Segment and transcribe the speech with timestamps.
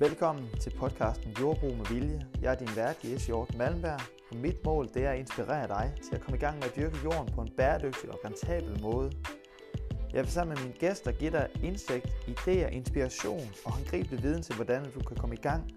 [0.00, 2.26] Velkommen til podcasten Jordbrug med Vilje.
[2.42, 5.92] Jeg er din vært, Jes Hjort Malmberg, og mit mål det er at inspirere dig
[6.04, 9.12] til at komme i gang med at dyrke jorden på en bæredygtig og rentabel måde.
[10.12, 14.54] Jeg vil sammen med mine gæster give dig indsigt, idéer, inspiration og håndgribelig viden til,
[14.54, 15.70] hvordan du kan komme i gang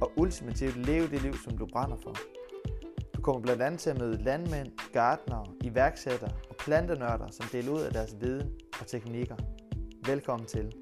[0.00, 2.14] og ultimativt leve det liv, som du brænder for.
[3.16, 7.80] Du kommer blandt andet til at møde landmænd, gartnere, iværksættere og plantenørder, som deler ud
[7.80, 9.36] af deres viden og teknikker.
[10.06, 10.72] Velkommen til.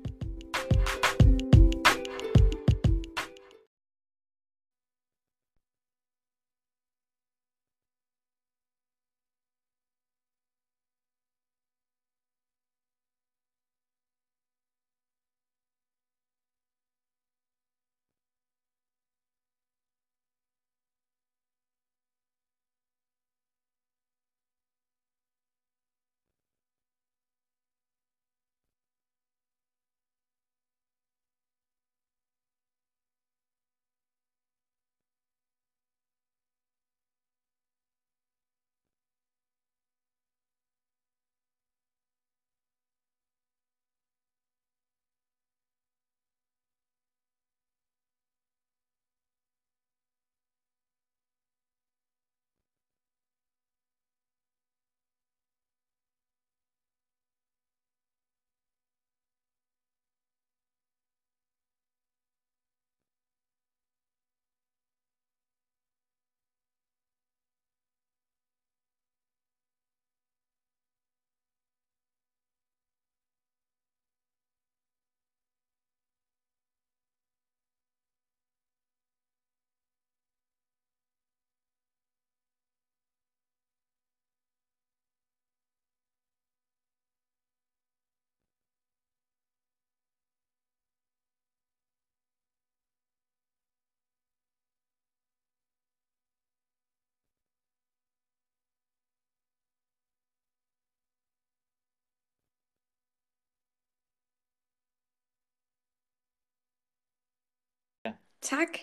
[108.41, 108.79] Tak.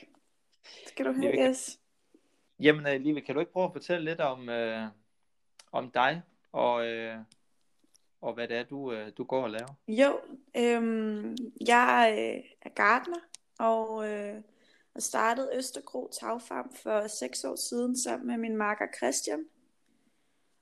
[0.88, 1.80] Skal du have, Live, yes.
[2.60, 4.88] Jamen, uh, Live, kan du ikke prøve at fortælle lidt om, uh,
[5.72, 6.22] om dig
[6.52, 7.22] og, uh,
[8.22, 9.76] og hvad det er, du, uh, du går og laver?
[9.88, 10.20] Jo,
[10.58, 11.36] øhm,
[11.68, 13.20] jeg øh, er gartner
[13.60, 14.42] og øh,
[14.94, 19.46] har startet Østergro Tagfarm for seks år siden sammen med min makker Christian.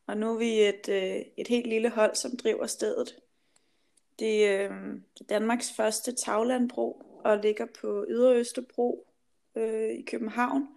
[0.07, 3.15] Og nu er vi et, øh, et helt lille hold, som driver stedet.
[4.19, 9.07] Det er øh, Danmarks første taglandbrug og ligger på Ydre Østerbro
[9.55, 10.67] øh, i København.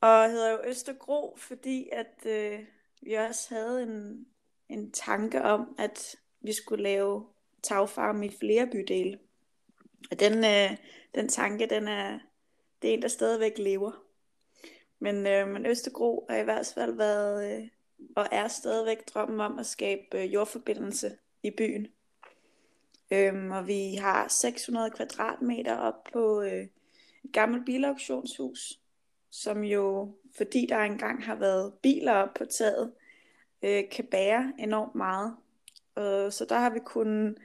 [0.00, 2.60] Og hedder jo Østergro, fordi at øh,
[3.02, 4.26] vi også havde en,
[4.68, 7.26] en tanke om, at vi skulle lave
[7.62, 9.18] tagfarm i flere bydele.
[10.10, 10.76] Og den, øh,
[11.14, 12.18] den tanke, den er,
[12.82, 14.04] det er en, der stadigvæk lever.
[14.98, 17.68] Men, øh, men Østergro har i hvert fald været, øh,
[18.16, 21.86] og er stadigvæk drømmen om at skabe øh, jordforbindelse i byen.
[23.10, 26.66] Øhm, og vi har 600 kvadratmeter op på øh,
[27.24, 28.80] et gammelt bilauktionshus,
[29.30, 32.92] som jo, fordi der engang har været biler op på taget,
[33.62, 35.36] øh, kan bære enormt meget.
[35.98, 37.38] Øh, så der har vi kunnet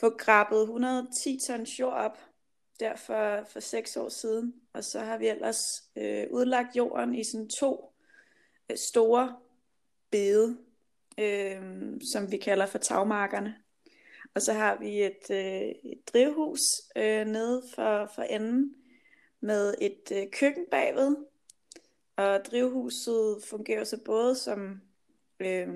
[0.00, 2.18] få grabbet 110 tons jord op,
[2.80, 4.54] der for, for seks år siden.
[4.72, 7.92] Og så har vi ellers øh, udlagt jorden i sådan to
[8.70, 9.36] øh, store
[10.10, 10.58] bede,
[11.18, 11.62] øh,
[12.12, 13.59] som vi kalder for tagmarkerne.
[14.34, 16.60] Og så har vi et, øh, et drivhus
[16.96, 18.74] øh, nede for, for enden
[19.40, 21.16] med et øh, køkken bagved.
[22.16, 24.80] Og drivhuset fungerer så både som,
[25.40, 25.68] øh,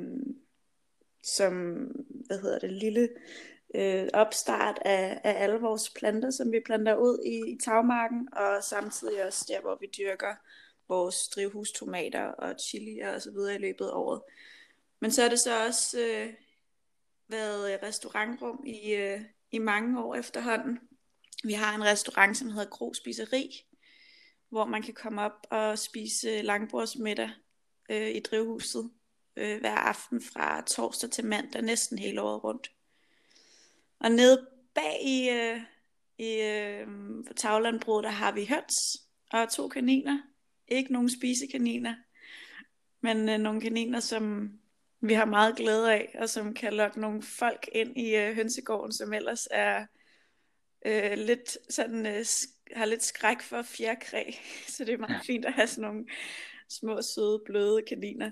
[1.23, 1.53] som
[2.27, 3.09] hvad hedder det, lille
[3.75, 8.65] øh, opstart af, af alle vores planter, som vi planter ud i, i tagmarken, og
[8.65, 10.35] samtidig også der, hvor vi dyrker
[10.89, 14.23] vores drivhustomater og chili og så videre i løbet af året.
[15.01, 16.33] Men så er det så også øh,
[17.29, 19.21] været øh, restaurantrum i, øh,
[19.51, 20.79] i mange år efterhånden.
[21.45, 23.51] Vi har en restaurant, som hedder Gro Spiseri,
[24.49, 27.31] hvor man kan komme op og spise langbordsmiddag
[27.91, 28.91] øh, i drivhuset
[29.37, 32.73] øh, hver aften fra torsdag til mandag, næsten hele året rundt.
[34.01, 35.61] Og nede bag i, øh,
[36.19, 36.87] i øh,
[37.37, 38.97] taglandbruget, der har vi høns
[39.33, 40.23] og to kaniner.
[40.69, 41.95] Ikke nogen spisekaniner,
[43.01, 44.53] men øh, nogle kaniner, som
[45.05, 48.93] vi har meget glæde af, og som kan lokke nogle folk ind i øh, hønsegården,
[48.93, 49.87] som ellers er
[50.87, 52.25] øh, lidt sådan, øh,
[52.73, 54.31] har lidt skræk for fjerkræ.
[54.75, 56.07] Så det er meget fint at have sådan nogle
[56.69, 58.31] små, søde, bløde kaniner.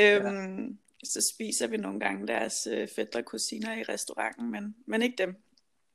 [0.00, 0.68] Øhm, ja.
[1.04, 5.36] Så spiser vi nogle gange deres øh, fætter kusiner i restauranten, men, men ikke dem.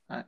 [0.08, 0.22] Nej.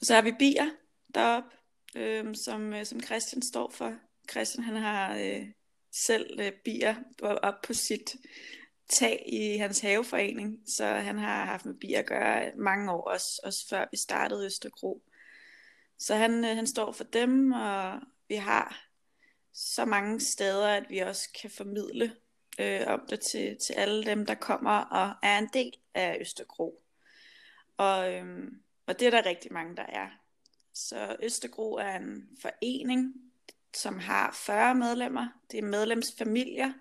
[0.00, 0.70] Og så har vi bier,
[1.14, 1.56] deroppe,
[1.96, 3.94] øh, som, øh, som Christian står for.
[4.30, 5.46] Christian han har øh,
[5.92, 8.16] selv øh, bier op på sit
[8.88, 13.40] tag i hans haveforening, så han har haft med bier at gøre mange år, også,
[13.44, 15.02] også før vi startede Østerkro.
[15.98, 18.86] Så han, øh, han står for dem, og vi har
[19.52, 22.12] så mange steder, at vi også kan formidle
[22.58, 26.82] øh, om det til, til alle dem, der kommer og er en del af Østergro.
[27.76, 30.08] Og, øhm, og det er der rigtig mange, der er.
[30.74, 33.14] Så Østergro er en forening,
[33.74, 35.28] som har 40 medlemmer.
[35.50, 36.72] Det er medlemsfamilier,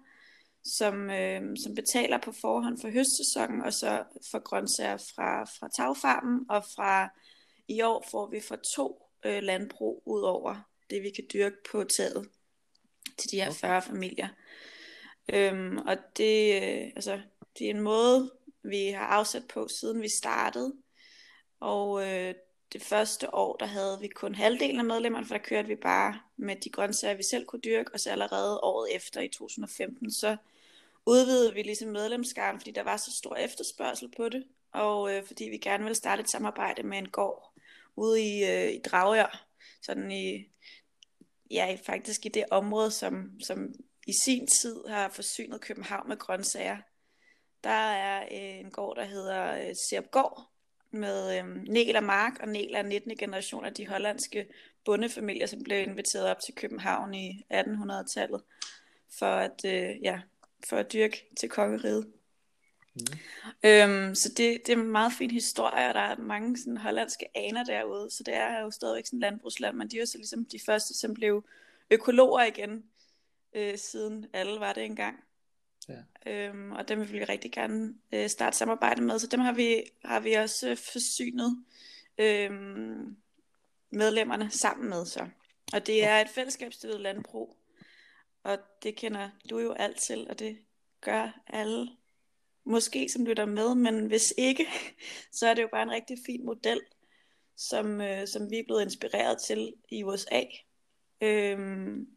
[0.65, 6.45] som, øh, som betaler på forhånd for høstsæsonen, og så for grøntsager fra, fra tagfarmen,
[6.49, 7.09] og fra
[7.67, 11.83] i år får vi fra to øh, landbrug ud over det, vi kan dyrke på
[11.83, 12.29] taget
[13.17, 14.27] til de her 40 familier.
[15.33, 17.21] Øhm, og det, øh, altså,
[17.59, 18.31] det er en måde,
[18.63, 20.73] vi har afsat på, siden vi startede.
[21.59, 22.35] Og øh,
[22.73, 26.19] det første år, der havde vi kun halvdelen af medlemmerne, for der kørte vi bare
[26.37, 30.37] med de grøntsager, vi selv kunne dyrke, og så allerede året efter i 2015, så
[31.05, 35.43] udvidede vi ligesom medlemskaren, fordi der var så stor efterspørgsel på det, og øh, fordi
[35.43, 37.53] vi gerne ville starte et samarbejde med en gård
[37.95, 39.45] ude i, øh, i Dragør,
[39.81, 40.47] sådan i,
[41.51, 43.73] ja, faktisk i det område, som, som
[44.07, 46.77] i sin tid har forsynet København med grøntsager.
[47.63, 50.49] Der er øh, en gård, der hedder øh, Serpgård,
[50.91, 53.17] med øh, Nel og Mark, og Nel er 19.
[53.17, 54.47] generation af de hollandske
[54.85, 58.41] bondefamilier, som blev inviteret op til København i 1800-tallet,
[59.19, 60.21] for at, øh, ja,
[60.69, 62.07] for at dyrke til kongeriget.
[62.95, 63.01] Mm.
[63.63, 67.25] Øhm, så det, det er en meget fin historie, og der er mange sådan, hollandske
[67.35, 70.45] aner derude, så det er jo stadigvæk sådan landbrugsland, men de er jo så ligesom
[70.45, 71.45] de første, som blev
[71.91, 72.83] økologer igen,
[73.55, 75.15] øh, siden alle var det engang.
[75.89, 76.31] Ja.
[76.31, 79.83] Øhm, og dem vil vi rigtig gerne øh, starte samarbejde med, så dem har vi,
[80.05, 81.63] har vi også øh, forsynet
[82.17, 82.51] øh,
[83.89, 85.27] medlemmerne sammen med så.
[85.73, 87.57] Og det er et fællesskabsstyret landbrug,
[88.45, 90.57] og det kender du jo alt til, og det
[91.01, 91.87] gør alle
[92.63, 94.67] måske som lytter med, men hvis ikke,
[95.31, 96.81] så er det jo bare en rigtig fin model,
[97.55, 100.41] som, øh, som vi er blevet inspireret til i USA,
[101.21, 101.59] øh,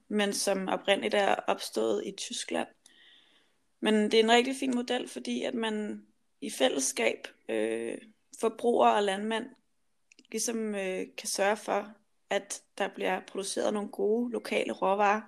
[0.08, 2.68] men som oprindeligt er opstået i Tyskland.
[3.80, 6.06] Men det er en rigtig fin model, fordi at man
[6.40, 7.98] i fællesskab, øh,
[8.40, 9.46] forbrugere og landmænd,
[10.30, 11.94] ligesom øh, kan sørge for,
[12.30, 15.20] at der bliver produceret nogle gode lokale råvarer,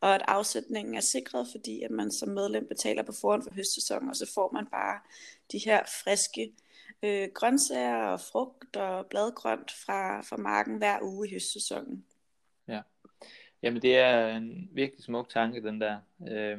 [0.00, 4.08] og at afsætningen er sikret, fordi at man som medlem betaler på forhånd for høstsæsonen,
[4.08, 5.00] og så får man bare
[5.52, 6.52] de her friske
[7.02, 12.04] øh, grøntsager og frugt og bladgrønt fra, fra marken hver uge i høstsæsonen.
[12.68, 12.80] Ja,
[13.62, 15.98] jamen det er en virkelig smuk tanke, den der,
[16.28, 16.58] øh,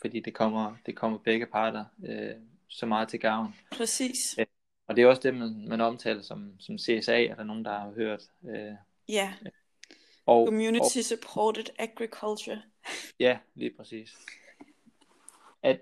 [0.00, 2.34] fordi det kommer, det kommer begge parter øh,
[2.68, 3.54] så meget til gavn.
[3.70, 4.38] Præcis.
[4.38, 4.46] Øh,
[4.86, 7.78] og det er også det, man, man omtaler som, som CSA, er der nogen, der
[7.78, 8.22] har hørt.
[8.48, 8.72] Øh,
[9.08, 9.34] ja.
[10.26, 12.62] Og, Community og, Supported Agriculture.
[13.20, 14.16] Ja, lige præcis.
[15.62, 15.80] At,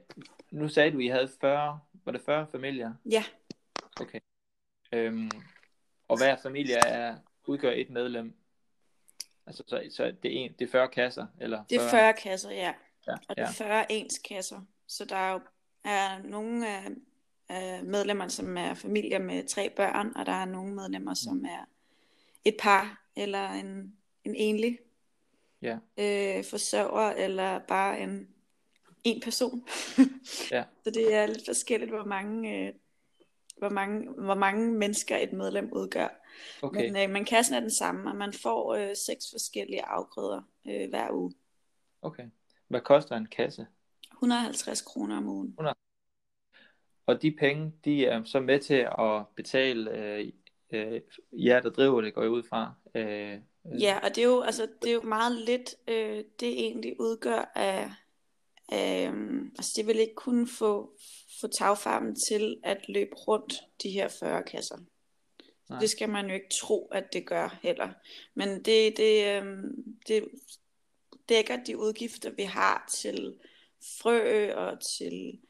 [0.50, 2.94] nu sagde du, at I havde 40, var det 40 familier?
[3.10, 3.24] Ja.
[4.00, 4.20] Okay.
[4.92, 5.30] Øhm,
[6.08, 8.34] og hver familie er, udgør et medlem.
[9.46, 11.26] Altså, så, så det, er en, det er 40 kasser?
[11.40, 11.66] Eller 40...
[11.70, 12.74] Det er 40 kasser, ja.
[13.06, 14.60] ja og det er 40 ens kasser.
[14.86, 15.40] Så der er jo
[15.84, 16.90] er nogle af,
[17.48, 21.64] af medlemmer, som er familier med tre børn, og der er nogle medlemmer, som er
[22.44, 24.78] et par eller en en enlig
[25.62, 25.78] ja.
[25.98, 28.28] øh, forsørger, eller bare en,
[29.04, 29.68] en person.
[30.50, 30.64] ja.
[30.84, 32.72] Så det er lidt forskelligt, hvor mange, øh,
[33.58, 36.08] hvor mange, hvor mange mennesker et medlem udgør.
[36.62, 36.80] Okay.
[36.80, 40.88] Men, øh, men kassen er den samme, og man får øh, seks forskellige afgrøder øh,
[40.88, 41.34] hver uge.
[42.02, 42.24] Okay.
[42.68, 43.66] Hvad koster en kasse?
[44.12, 45.48] 150 kroner om ugen.
[45.48, 45.74] 100.
[47.06, 50.32] Og de penge, de er så med til at betale øh,
[50.70, 51.00] øh,
[51.32, 53.40] jer, der driver det, går jeg ud fra, øh, Øh.
[53.78, 57.52] Ja, og det er jo, altså, det er jo meget lidt, øh, det egentlig udgør
[57.54, 57.90] af,
[58.68, 59.12] af
[59.58, 60.98] altså det vil ikke kunne få,
[61.40, 64.78] få tagfarmen til at løbe rundt de her 40 kasser.
[65.68, 65.80] Nej.
[65.80, 67.92] Det skal man jo ikke tro, at det gør heller.
[68.34, 69.54] Men det, det, øh,
[70.08, 70.28] det
[71.28, 73.38] dækker de udgifter, vi har til
[74.00, 75.40] frø og til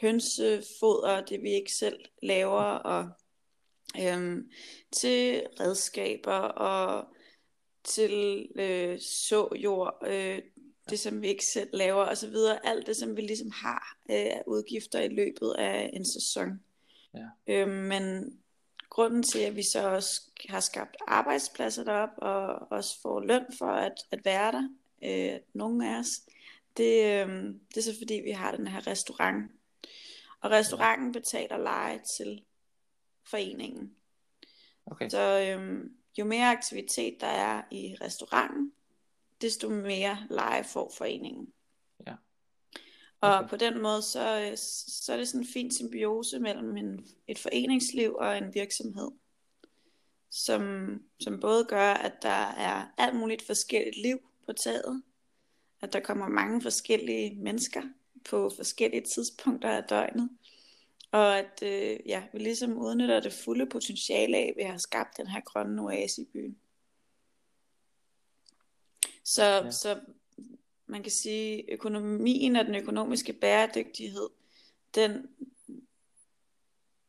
[0.00, 3.10] hønsefoder, det vi ikke selv laver, og
[4.00, 4.50] øhm,
[4.92, 7.08] til redskaber og
[7.86, 10.42] til øh, såjord, øh,
[10.90, 13.96] det som vi ikke selv laver og så videre, alt det som vi ligesom har
[14.08, 16.60] af øh, udgifter i løbet af en sæson.
[17.14, 17.26] Ja.
[17.46, 18.36] Øh, men
[18.90, 23.66] grunden til, at vi så også har skabt arbejdspladser derop og også får løn for
[23.66, 24.68] at, at være der,
[25.04, 26.20] øh, nogle af os,
[26.76, 29.50] det, øh, det er så fordi, vi har den her restaurant.
[30.40, 32.42] Og restauranten betaler leje til
[33.24, 33.94] foreningen.
[34.86, 35.08] Okay.
[35.08, 35.84] Så, øh,
[36.18, 38.72] jo mere aktivitet der er i restauranten,
[39.40, 41.52] desto mere leje får foreningen.
[42.06, 42.14] Ja.
[43.20, 43.48] Og Okay.
[43.48, 44.52] på den måde, så,
[44.88, 49.10] så er det sådan en fin symbiose mellem en, et foreningsliv og en virksomhed,
[50.30, 55.02] som, som både gør, at der er alt muligt forskelligt liv på taget,
[55.80, 57.82] at der kommer mange forskellige mennesker
[58.30, 60.30] på forskellige tidspunkter af døgnet,
[61.16, 65.16] og at øh, ja, vi ligesom udnytter det fulde potentiale af, at vi har skabt
[65.16, 66.58] den her grønne oase i byen.
[69.24, 69.64] Så, Ja.
[69.64, 69.70] ja.
[69.70, 70.00] så
[70.86, 74.28] man kan sige, økonomien og den økonomiske bæredygtighed,
[74.94, 75.26] den,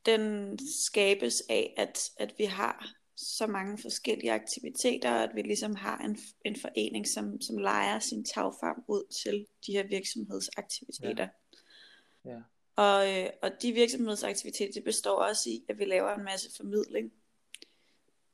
[0.05, 5.75] den skabes af, at, at vi har så mange forskellige aktiviteter, og at vi ligesom
[5.75, 11.27] har en, en forening, som, som leger sin tagfarm ud til de her virksomhedsaktiviteter.
[12.25, 12.39] Ja.
[12.77, 17.13] Og, øh, og de virksomhedsaktiviteter, består også i, at vi laver en masse formidling.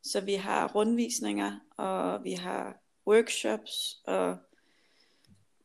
[0.04, 4.38] Så vi har rundvisninger, og vi har workshops, og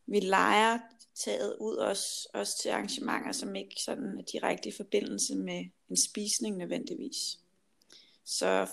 [0.06, 0.78] vi leger
[1.14, 5.97] taget ud også, også til arrangementer, som ikke sådan er direkte i forbindelse med en
[5.97, 7.38] spisning nødvendigvis.
[8.25, 8.70] Så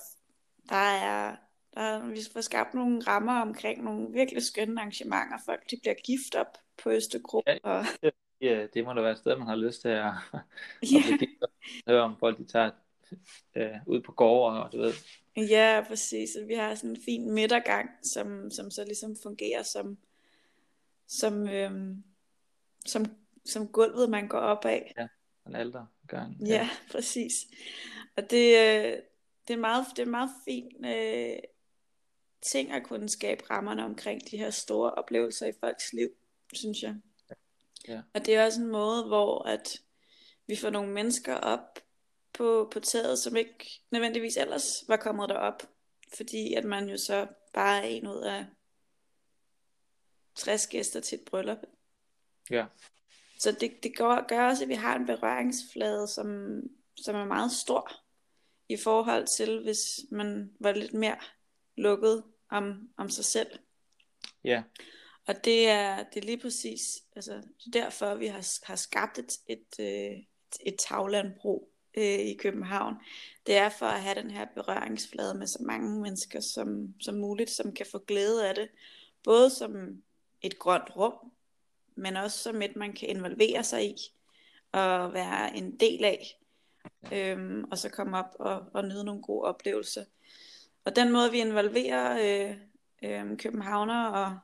[0.70, 1.36] der er,
[1.74, 5.38] der er, vi får skabt nogle rammer omkring nogle virkelig skønne arrangementer.
[5.46, 7.44] Folk de bliver gift op på Østergro.
[7.48, 7.58] Ja.
[7.64, 7.86] Og,
[8.42, 11.42] Ja, det må da være et sted, man har lyst til at, at ja, gift
[11.42, 11.50] og
[11.88, 12.72] høre om folk, de tager
[13.56, 14.94] øh, ud på gårde, og du ved.
[15.38, 16.30] ja, præcis.
[16.30, 19.98] Så vi har sådan en fin midtergang, som, som så ligesom fungerer som,
[21.08, 22.04] som, øhm,
[22.86, 23.06] som,
[23.46, 24.94] som gulvet, man går op af.
[25.48, 26.48] En alder gang.
[26.48, 27.34] Ja, præcis.
[28.18, 28.98] Og det, øh,
[29.48, 31.38] det er meget, det er meget fint øh,
[32.42, 36.10] ting at kunne skabe rammerne omkring de her store oplevelser i folks liv,
[36.54, 36.96] synes jeg.
[37.88, 38.02] Ja.
[38.14, 39.82] Og det er også en måde, hvor at
[40.48, 41.80] vi får nogle mennesker op
[42.34, 45.64] på, på taget, som ikke nødvendigvis ellers var kommet derop.
[46.18, 48.46] Fordi at man jo så bare er en ud af
[50.36, 51.58] 60 gæster til et bryllup.
[52.50, 52.66] Ja.
[53.40, 56.60] Så det, det gør, gør også, at vi har en berøringsflade, som,
[56.96, 57.92] som er meget stor
[58.70, 61.18] i forhold til, hvis man var lidt mere
[61.78, 63.60] lukket om, om sig selv.
[64.44, 64.64] Ja.
[65.28, 67.42] Og det er, det er lige præcis altså,
[67.74, 70.28] derfor, vi har, har skabt et, et, øh, et,
[70.62, 72.96] et taglandbrug øh, i København.
[73.48, 77.50] Det er for at have den her berøringsflade med så mange mennesker som, som muligt,
[77.50, 78.70] som kan få glæde af det.
[79.24, 80.02] Både som
[80.42, 81.32] et grønt rum,
[81.96, 83.96] men også som et, man kan involvere sig i
[84.72, 86.40] og være en del af.
[87.14, 90.06] Øhm, og så komme op og, og nyde nogle gode oplevelser.
[90.86, 92.18] Og den måde, vi involverer
[92.50, 92.58] øh,
[93.04, 94.40] øh, københavner og,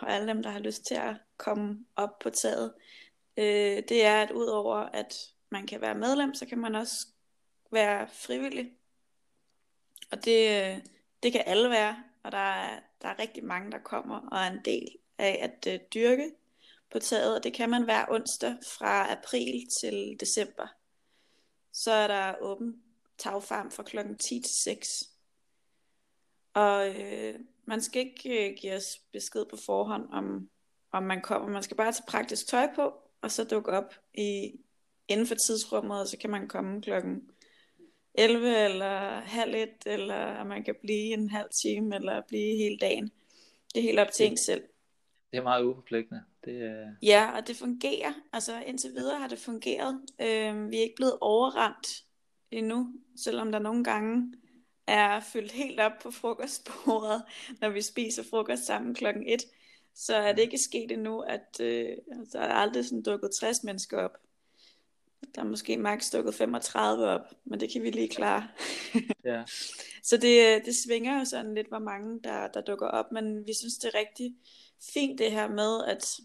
[0.00, 2.74] og alle dem, der har lyst til at komme op på taget,
[3.36, 5.14] øh, det er, at udover at
[5.48, 7.06] man kan være medlem, så kan man også
[7.70, 8.72] være frivillig.
[10.10, 10.78] Og det, øh,
[11.22, 14.50] det kan alle være, og der er, der er rigtig mange, der kommer og er
[14.50, 16.32] en del af at øh, dyrke
[16.92, 20.66] på taget, og det kan man hver onsdag fra april til december.
[21.72, 22.82] Så er der åben
[23.18, 25.10] tagfarm fra klokken 10 til 6.
[26.54, 30.48] Og øh, man skal ikke øh, give os besked på forhånd, om,
[30.92, 31.48] om man kommer.
[31.48, 34.52] Man skal bare tage praktisk tøj på, og så dukke op i,
[35.08, 37.30] inden for tidsrummet, og så kan man komme klokken
[38.14, 43.10] 11 eller halv et, eller man kan blive en halv time, eller blive hele dagen.
[43.74, 44.62] Det er helt op til en selv.
[45.30, 46.22] Det er meget uforpligtende.
[46.44, 46.86] Det er...
[47.02, 48.12] Ja, og det fungerer.
[48.32, 50.00] Altså indtil videre har det fungeret.
[50.20, 52.04] Øh, vi er ikke blevet overrendt
[52.50, 54.34] endnu, selvom der nogle gange
[54.86, 57.22] er fyldt helt op på frokostbordet,
[57.60, 59.42] når vi spiser frokost sammen klokken 1.
[59.94, 61.96] Så er det ikke sket endnu, at øh,
[62.32, 64.18] der er aldrig sådan dukket 60 mennesker op.
[65.34, 68.48] Der er måske maks dukket 35 op, men det kan vi lige klare.
[69.24, 69.42] Ja.
[70.02, 73.54] Så det, det svinger jo sådan lidt, hvor mange der, der dukker op, men vi
[73.54, 74.36] synes, det er rigtig
[74.94, 76.20] fint det her med, at,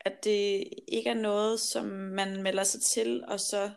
[0.00, 3.70] at det ikke er noget, som man melder sig til, og så.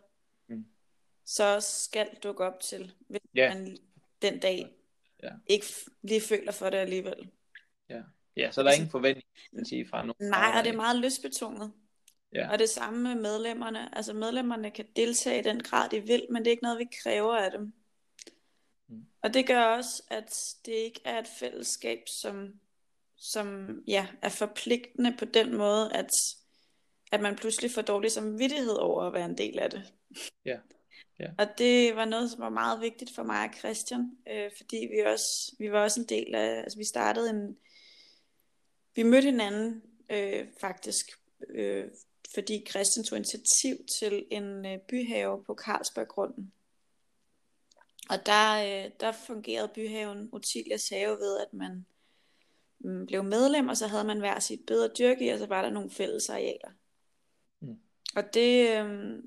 [1.26, 3.54] Så skal dukke op til, hvis Ja.
[3.54, 3.78] man
[4.22, 4.76] den dag
[5.24, 5.30] Ja.
[5.48, 5.66] ikke
[6.04, 7.30] lige føler for det alligevel.
[8.38, 10.30] ja, så er der ingen forventning kan sige, fra nogen.
[10.30, 11.72] Nej, og det er meget lystbetonet.
[12.34, 12.52] Ja.
[12.52, 13.96] Og det samme med medlemmerne.
[13.98, 16.88] Altså medlemmerne kan deltage i den grad, de vil, men det er ikke noget, vi
[17.04, 17.74] kræver af dem.
[18.88, 19.06] Mm.
[19.24, 22.60] Og det gør også, at det ikke er et fællesskab, som,
[23.18, 26.10] som ja, er forpligtende på den måde, at,
[27.12, 29.94] at man pludselig får dårlig samvittighed over at være en del af det.
[30.46, 30.58] Ja.
[31.20, 31.28] Ja.
[31.38, 35.00] Og det var noget, som var meget vigtigt for mig og Christian, øh, fordi vi
[35.00, 37.58] også vi var også en del af, altså vi startede en,
[38.96, 41.12] vi mødte hinanden øh, faktisk,
[41.50, 41.86] øh,
[42.34, 46.54] fordi Christian tog initiativ til en øh, byhave på Carlsberggrunden.
[48.10, 48.56] Og der,
[48.86, 51.86] øh, der fungerede byhaven Otilias have ved, at man
[52.80, 55.62] mm, blev medlem, og så havde man hver sit bedre dyrke i, og så var
[55.62, 56.72] der nogle fælles arealer.
[57.60, 57.80] Mm.
[58.16, 59.24] Og det, øh,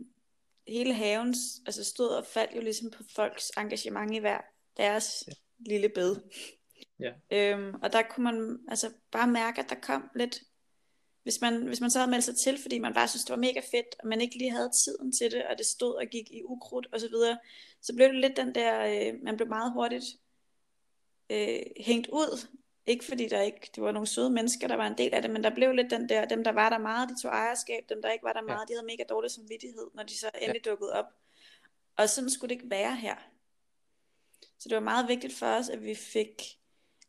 [0.68, 1.34] hele haven
[1.66, 4.40] altså stod og faldt jo ligesom på folks engagement i hver
[4.76, 5.32] deres ja.
[5.58, 6.16] lille bed.
[7.00, 7.12] Ja.
[7.30, 10.40] Øhm, og der kunne man altså bare mærke, at der kom lidt,
[11.22, 13.36] hvis man, hvis man så havde meldt sig til, fordi man bare synes, det var
[13.36, 16.30] mega fedt, og man ikke lige havde tiden til det, og det stod og gik
[16.30, 17.38] i ukrudt og så videre,
[17.82, 20.04] så blev det lidt den der, øh, man blev meget hurtigt
[21.30, 22.46] øh, hængt ud.
[22.88, 25.30] Ikke fordi der ikke, det var nogle søde mennesker, der var en del af det,
[25.30, 28.02] men der blev lidt den der, dem der var der meget, de tog ejerskab, dem
[28.02, 28.64] der ikke var der meget, ja.
[28.64, 30.70] de havde mega dårlig samvittighed, når de så endelig ja.
[30.70, 31.04] dukkede op.
[31.96, 33.16] Og sådan skulle det ikke være her.
[34.58, 36.42] Så det var meget vigtigt for os, at vi fik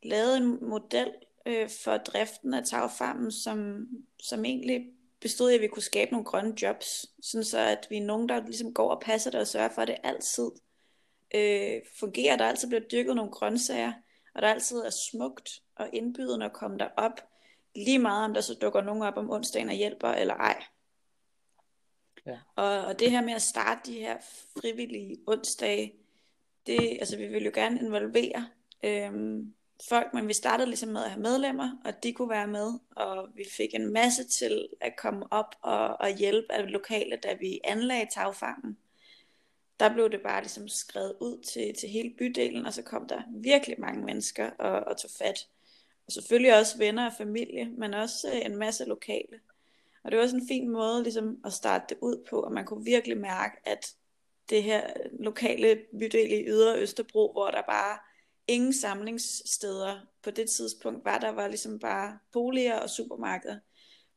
[0.04, 1.12] lavet en model
[1.46, 3.88] øh, for driften af tagfarmen, som,
[4.20, 4.88] som egentlig
[5.22, 6.88] bestod i, at vi kunne skabe nogle grønne jobs,
[7.22, 9.82] sådan så at vi er nogen, der ligesom går og passer det og sørger for,
[9.82, 10.50] at det altid
[11.36, 12.36] øh, fungerer.
[12.38, 13.94] Der altid bliver dyrket nogle grøntsager,
[14.36, 17.22] og der altid er smukt og indbydende at komme derop,
[17.76, 20.64] lige meget om der så dukker nogen op om onsdagen og hjælper eller ej.
[22.26, 22.40] Ja.
[22.56, 24.18] Og, og det her med at starte de her
[24.62, 25.94] frivillige onsdage,
[26.68, 28.48] det, altså vi vil jo gerne involvere
[28.84, 29.54] øhm,
[29.90, 33.28] folk, men vi startede ligesom med at have medlemmer, og de kunne være med, og
[33.36, 37.60] vi fik en masse til at komme op og, og hjælpe af lokale, da vi
[37.64, 38.78] anlagde tagfangen.
[39.80, 43.22] Der blev det bare ligesom skrevet ud til, til hele bydelen, og så kom der
[43.30, 45.48] virkelig mange mennesker og, og tog fat.
[46.10, 49.40] Og selvfølgelig også venner og familie, men også øh, en masse lokale.
[50.04, 52.66] Og det var sådan en fin måde ligesom at starte det ud på, og man
[52.66, 53.94] kunne virkelig mærke, at
[54.50, 58.00] det her øh, lokale bydel i Ydre Østerbro, hvor der bare
[58.48, 61.20] ingen samlingssteder på det tidspunkt var.
[61.20, 63.60] Der var ligesom bare boliger og supermarkeder.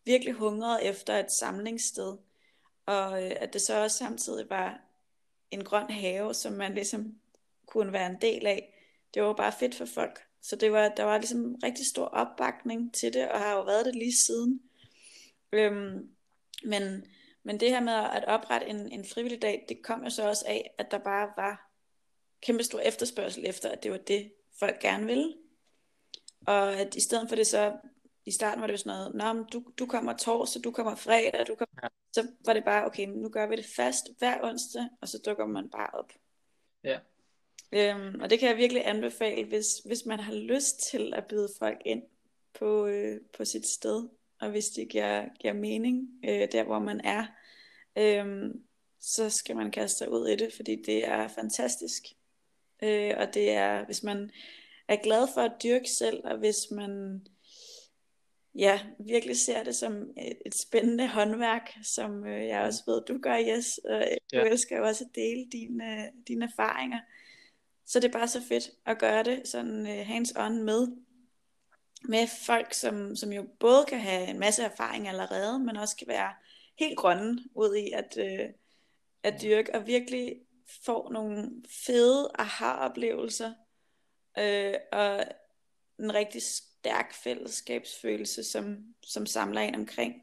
[0.04, 2.16] Virkelig hungrede efter et samlingssted.
[2.86, 4.80] Og øh, at det så også samtidig var
[5.50, 7.14] en grøn have, som man ligesom
[7.66, 8.78] kunne være en del af.
[9.14, 10.31] Det var bare fedt for folk.
[10.42, 13.86] Så det var, der var ligesom rigtig stor opbakning til det, og har jo været
[13.86, 14.60] det lige siden.
[15.52, 16.10] Øhm,
[16.64, 17.06] men,
[17.42, 20.44] men det her med at oprette en, en frivillig dag, det kom jo så også
[20.48, 21.72] af, at der bare var
[22.42, 25.34] kæmpe stor efterspørgsel efter, at det var det, folk gerne ville.
[26.46, 27.76] Og at i stedet for det så,
[28.24, 31.46] i starten var det jo sådan noget, Nå, du, du kommer torsdag, du kommer fredag,
[31.46, 31.80] du kommer...
[31.82, 31.88] Ja.
[32.12, 35.46] så var det bare, okay, nu gør vi det fast hver onsdag, og så dukker
[35.46, 36.12] man bare op.
[36.84, 36.98] Ja.
[37.72, 41.48] Øhm, og det kan jeg virkelig anbefale, hvis, hvis man har lyst til at byde
[41.58, 42.02] folk ind
[42.54, 44.08] på, øh, på sit sted,
[44.40, 47.26] og hvis det giver, giver mening øh, der, hvor man er,
[47.98, 48.54] øh,
[49.00, 52.02] så skal man kaste sig ud i det, fordi det er fantastisk.
[52.82, 54.30] Øh, og det er, hvis man
[54.88, 57.22] er glad for at dyrke selv, og hvis man
[58.54, 63.18] ja, virkelig ser det som et, et spændende håndværk, som øh, jeg også ved, du
[63.18, 63.78] gør, Jes.
[63.78, 64.44] Og du ja.
[64.44, 66.98] elsker jo også at dele dine, dine erfaringer.
[67.86, 70.88] Så det er bare så fedt at gøre det sådan uh, hands-on med,
[72.02, 76.08] med folk, som, som jo både kan have en masse erfaring allerede, men også kan
[76.08, 76.32] være
[76.78, 78.54] helt grønne ud i at, uh,
[79.22, 80.36] at dyrke, og virkelig
[80.84, 83.52] får nogle fede aha-oplevelser,
[84.38, 85.24] øh, og
[85.98, 90.14] en rigtig stærk fællesskabsfølelse, som, som samler en omkring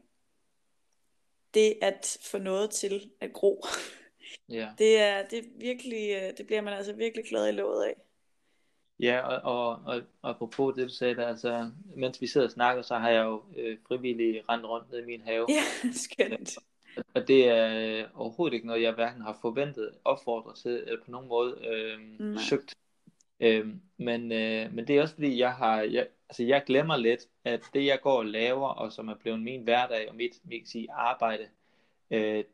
[1.54, 3.64] det at få noget til at gro.
[4.48, 4.68] Ja.
[4.78, 7.94] Det er, det er virkelig, øh, det bliver man altså virkelig glad i låget af.
[9.00, 12.52] Ja, og, og, og, og apropos det du sagde der, altså, mens vi sidder og
[12.52, 15.46] snakker, så har jeg jo øh, frivillig rendt rundt ned i min have.
[15.48, 16.58] Ja, skønt.
[17.14, 21.10] Og det er øh, overhovedet ikke noget, jeg hverken har forventet, opfordret til, eller på
[21.10, 22.74] nogen måde øh, søgt.
[23.40, 23.66] Øh,
[23.96, 27.60] men, øh, men det er også fordi, jeg har, jeg, altså jeg glemmer lidt, at
[27.74, 30.92] det jeg går og laver, og som er blevet min hverdag og mit, mit sige,
[30.92, 31.48] arbejde,
[32.10, 32.44] øh,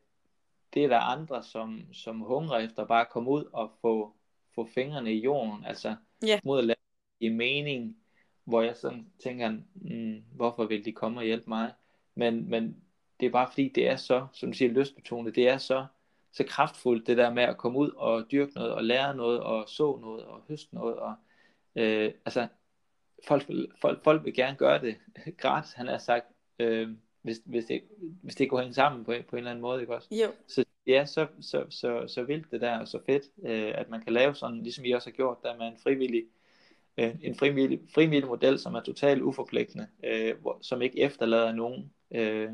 [0.73, 4.13] det er der andre, som, som hungrer efter bare at komme ud og få,
[4.55, 5.95] få fingrene i jorden, altså
[6.27, 6.39] yeah.
[6.43, 6.75] mod at lave
[7.19, 7.97] i mening,
[8.43, 11.73] hvor jeg sådan tænker, mm, hvorfor vil de komme og hjælpe mig?
[12.15, 12.83] Men, men
[13.19, 15.85] det er bare fordi, det er så, som du siger, lystbetonet, det er så,
[16.31, 19.69] så kraftfuldt, det der med at komme ud og dyrke noget, og lære noget, og
[19.69, 21.15] så noget, og høste noget, og
[21.75, 22.47] øh, altså,
[23.27, 23.45] folk,
[23.81, 24.97] folk, folk vil gerne gøre det
[25.41, 26.25] gratis, han har sagt,
[26.59, 26.89] øh,
[27.27, 27.81] hvis, hvis, det,
[28.23, 30.07] hvis det går hænge sammen på, på en eller anden måde, ikke også?
[30.11, 30.31] Jo.
[30.47, 34.01] Så er så, så, så, så vildt det der, og så fedt, øh, at man
[34.01, 36.23] kan lave sådan, ligesom I også har gjort, der med en frivillig,
[36.97, 41.93] øh, en frivillig, frivillig model, som er totalt uforpligtende, øh, hvor, som ikke efterlader nogen
[42.11, 42.49] øh,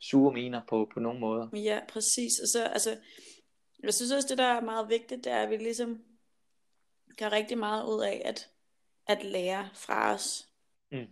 [0.00, 1.48] sure miner på, på nogen måder.
[1.52, 2.32] Ja, præcis.
[2.42, 2.96] Og så, altså,
[3.82, 6.04] jeg synes også, det der er meget vigtigt, det er, at vi ligesom
[7.18, 8.50] gør rigtig meget ud af at,
[9.06, 10.48] at lære fra os.
[10.92, 11.06] Mm.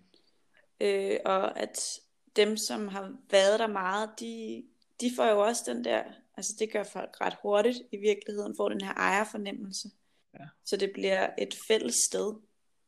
[0.81, 2.01] Øh, og at
[2.37, 4.65] dem, som har været der meget, de,
[5.01, 6.03] de får jo også den der,
[6.37, 9.89] altså det gør folk ret hurtigt i virkeligheden, får den her ejerfornemmelse.
[10.35, 10.45] Ja.
[10.65, 12.35] Så det bliver et fælles sted.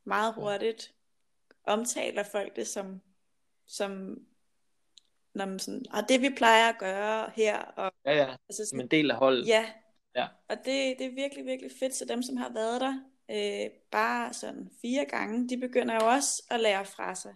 [0.05, 0.95] Meget hurtigt
[1.65, 3.01] omtaler folk det som,
[3.67, 4.19] som
[5.35, 7.59] når man sådan, og det vi plejer at gøre her.
[7.59, 9.47] Og, Ja, ja, altså som en del af holdet.
[9.47, 9.67] Ja,
[10.17, 10.27] Ja.
[10.49, 11.95] og det, det er virkelig, virkelig fedt.
[11.95, 12.95] Så dem, som har været der
[13.31, 17.35] øh, bare sådan fire gange, de begynder jo også at lære fra sig.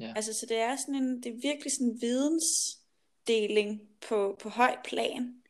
[0.00, 0.12] Ja.
[0.16, 4.78] Altså, så det er sådan en, det er virkelig sådan en vidensdeling på, på højt
[4.84, 5.42] plan.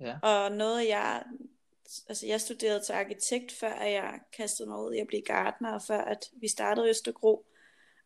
[0.00, 0.18] Ja.
[0.22, 1.22] Og noget jeg,
[2.08, 5.82] altså jeg studerede til arkitekt, før jeg kastede mig ud i at blive gartner, og
[5.82, 7.46] før at vi startede Østergro.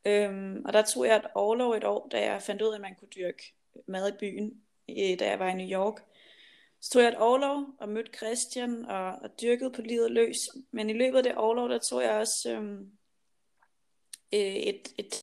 [0.05, 2.81] Øhm, og der tog jeg et overlov et år, da jeg fandt ud af, at
[2.81, 3.55] man kunne dyrke
[3.87, 6.05] mad i byen, øh, da jeg var i New York.
[6.81, 10.37] Så tog jeg et overlov og mødte Christian og, og dyrkede på livet løs.
[10.71, 12.91] Men i løbet af det overlov, der tog jeg også øhm,
[14.35, 15.23] øh, et, et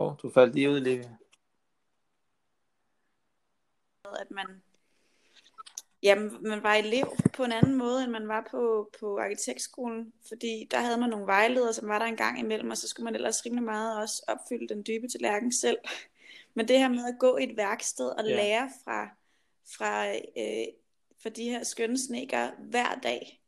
[0.00, 1.16] Hov, du faldt lige ud, Livia.
[4.20, 4.62] at man,
[6.02, 10.68] jamen, man var elev på en anden måde, end man var på, på arkitektskolen, fordi
[10.70, 13.14] der havde man nogle vejledere, som var der en gang imellem, og så skulle man
[13.14, 15.78] ellers rimelig meget også opfylde den dybe tallerken selv.
[16.54, 18.36] Men det her med at gå i et værksted og Ja.
[18.36, 19.08] lære fra,
[19.76, 20.66] fra, øh,
[21.22, 23.42] fra de her skønne sneker hver dag,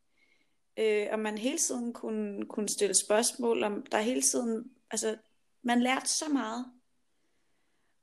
[0.77, 5.17] øh, og man hele tiden kunne, kunne stille spørgsmål, om der hele tiden, altså
[5.63, 6.67] man lærte så meget,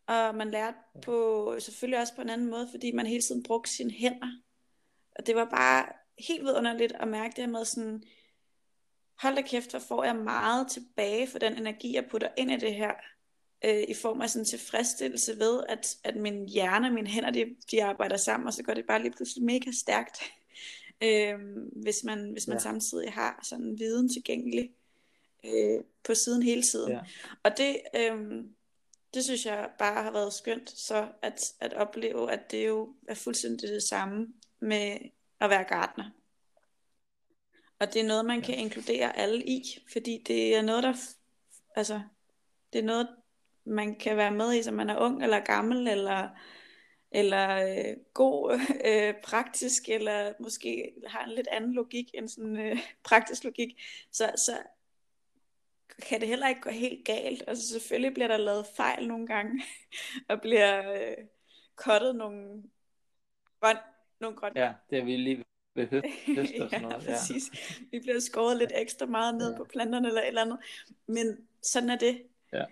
[0.07, 3.71] og man lærte på, selvfølgelig også på en anden måde, fordi man hele tiden brugte
[3.71, 4.31] sine hænder.
[5.15, 5.85] Og det var bare
[6.27, 8.03] helt vidunderligt at mærke det her med sådan,
[9.21, 12.57] hold da kæft, hvor får jeg meget tilbage for den energi, jeg putter ind i
[12.57, 12.91] det her,
[13.65, 17.55] øh, i form af sådan tilfredsstillelse ved, at, at min hjerne og mine hænder, de,
[17.71, 20.21] de arbejder sammen, og så går det bare lige pludselig mega stærkt,
[21.03, 21.39] øh,
[21.83, 22.61] hvis man, hvis man Ja.
[22.61, 24.71] samtidig har sådan en viden tilgængelig
[25.45, 26.91] øh, på siden hele tiden.
[26.91, 26.99] Ja.
[27.43, 28.43] Og det, øh,
[29.13, 33.13] det synes jeg bare har været skønt, så at, at opleve, at det jo er
[33.13, 34.27] fuldstændig det samme
[34.59, 34.97] med
[35.39, 36.09] at være gartner.
[37.79, 40.93] Og det er noget, man kan inkludere alle i, fordi det er noget, der,
[41.75, 42.01] altså,
[42.73, 43.07] det er noget,
[43.65, 46.29] man kan være med i, som man er ung eller gammel, eller,
[47.11, 52.77] eller øh, god, øh, praktisk, eller måske har en lidt anden logik end sådan øh,
[53.03, 53.81] praktisk logik.
[54.11, 54.57] Så, så
[56.09, 57.43] kan det heller ikke gå helt galt.
[57.47, 59.63] Altså selvfølgelig bliver der lavet fejl nogle gange,
[60.29, 61.17] og bliver øh,
[61.75, 62.63] kottet nogle
[63.59, 63.77] grøn,
[64.19, 64.51] nogle grøn.
[64.55, 66.05] Ja, det er vi lige ved høst,
[66.37, 67.05] høst og sådan ja, noget.
[67.05, 67.11] Ja.
[67.11, 67.43] præcis.
[67.91, 69.57] Vi bliver skåret lidt ekstra meget ned Ja.
[69.57, 70.59] på planterne eller et eller andet.
[71.07, 72.21] Men sådan er det.
[72.53, 72.65] Ja.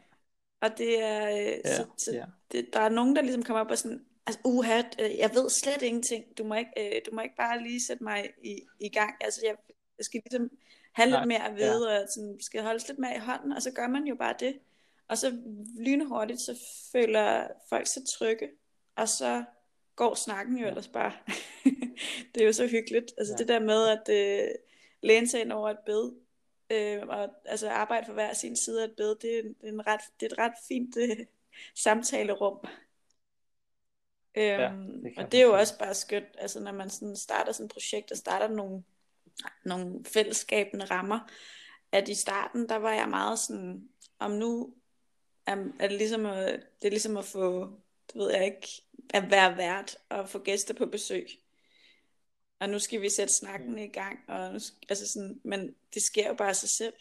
[0.61, 2.25] Og det er, øh, Ja, så, så ja.
[2.51, 5.49] det, der er nogen, der ligesom kommer op og sådan, altså uha, øh, jeg ved
[5.49, 6.37] slet ingenting.
[6.37, 9.15] Du må ikke, øh, du må ikke bare lige sætte mig i, i gang.
[9.21, 9.55] Altså jeg,
[9.97, 10.49] jeg skal ligesom
[10.97, 13.61] have Nej, lidt mere at vide, og sådan, skal holdes lidt mere i hånden, og
[13.61, 14.59] så gør man jo bare det.
[15.07, 15.31] Og så
[15.79, 16.59] lynhurtigt, så
[16.91, 18.49] føler folk sig trygge,
[18.95, 19.43] og så
[19.95, 21.13] går snakken jo ellers bare.
[22.35, 23.13] det er jo så hyggeligt.
[23.17, 23.37] Altså Ja.
[23.37, 24.49] det der med at øh,
[25.03, 26.11] læne sig ind over et bed,
[26.69, 29.69] øh, og altså arbejde for hver sin side af et bed, det er, en- det
[29.69, 31.17] en ret, det er et ret fint øh,
[31.83, 32.57] samtalerum.
[34.37, 37.51] Øhm, det kan og det er jo også bare skønt, altså når man sådan starter
[37.51, 38.83] sådan et projekt, og starter nogle,
[39.65, 41.19] nogle fællesskabende rammer,
[41.91, 44.73] at i starten, der var jeg meget sådan, om nu
[45.45, 47.65] er, er det, ligesom at, det er ligesom at få,
[48.07, 48.67] det ved jeg ikke,
[49.13, 51.27] at være vært og få gæster på besøg.
[52.59, 56.27] Og nu skal vi sætte snakken i gang, og nu, altså sådan, men det sker
[56.27, 56.93] jo bare af sig selv.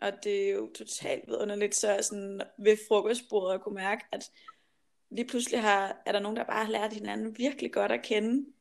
[0.00, 4.30] Og det er jo totalt vidunderligt, så sådan ved frokostbordet at kunne mærke, at
[5.10, 8.52] lige pludselig har, er der nogen, der bare har lært hinanden virkelig godt at kende.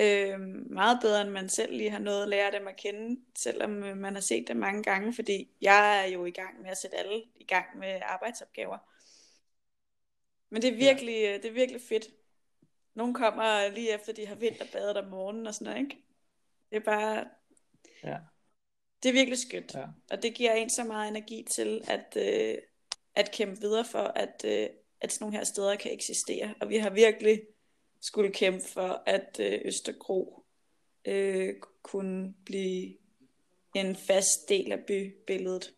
[0.00, 3.82] Øhm, meget bedre, end man selv lige har nået at lære dem at kende, selvom
[3.84, 6.78] øh, man har set dem mange gange, fordi jeg er jo i gang med at
[6.78, 8.78] sætte alle i gang med arbejdsopgaver.
[10.50, 11.34] Men det er virkelig, ja.
[11.34, 12.04] det er virkelig fedt.
[12.94, 16.04] Nogle kommer lige efter, de har vinterbadet om morgenen og sådan noget, ikke?
[16.70, 17.24] Det er bare,
[18.04, 18.18] Ja.
[19.02, 19.74] det er virkelig skønt.
[19.74, 19.86] Ja.
[20.10, 22.58] Og det giver en så meget energi til at, øh,
[23.14, 24.68] at kæmpe videre for, at, øh,
[25.00, 26.54] at sådan nogle her steder kan eksistere.
[26.60, 27.42] Og vi har virkelig
[28.00, 30.44] skulle kæmpe for, at øh, Østergro
[31.04, 32.96] øh, kunne blive
[33.74, 35.74] en fast del af bybilledet.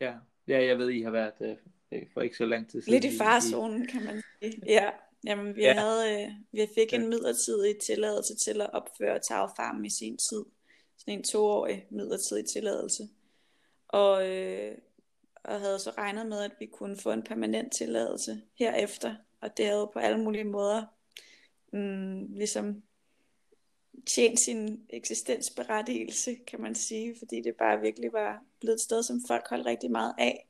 [0.00, 0.14] Ja.
[0.48, 1.58] ja, jeg ved, I har været
[1.92, 3.00] øh, for ikke så lang tid siden.
[3.00, 4.62] Lidt i farzonen, kan man sige.
[4.66, 4.90] Ja,
[5.24, 5.72] jamen, vi, Ja.
[5.72, 10.44] havde, øh, vi fik en midlertidig tilladelse til at opføre tagfarmen i sin tid.
[10.98, 13.08] Sådan en toårig midlertidig tilladelse.
[13.88, 14.78] Og, øh,
[15.44, 19.14] og havde så regnet med, at vi kunne få en permanent tilladelse herefter.
[19.42, 20.84] Og det havde på alle mulige måder
[21.72, 22.82] mm, ligesom
[24.06, 29.20] tjent sin eksistensberettigelse, kan man sige, fordi det bare virkelig var blevet et sted, som
[29.28, 30.48] folk holdt rigtig meget af.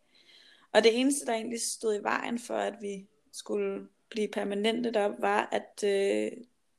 [0.73, 5.21] Og det eneste, der egentlig stod i vejen for, at vi skulle blive permanente derop,
[5.21, 6.33] var, at øh,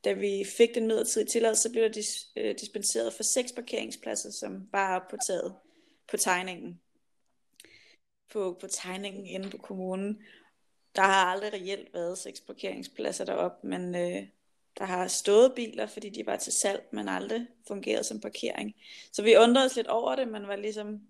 [0.04, 4.32] da vi fik den midlertidige tilladelse, så blev der dis, øh, dispenseret for seks parkeringspladser,
[4.32, 5.56] som var oppe på taget
[6.12, 6.80] på tegningen.
[8.32, 10.21] På, på tegningen inde på kommunen.
[10.95, 14.27] Der har aldrig reelt været seks parkeringspladser deroppe, men øh,
[14.77, 18.75] der har stået biler, fordi de var til salg, men aldrig fungeret som parkering.
[19.12, 21.01] Så vi undrede os lidt over det, men var ligesom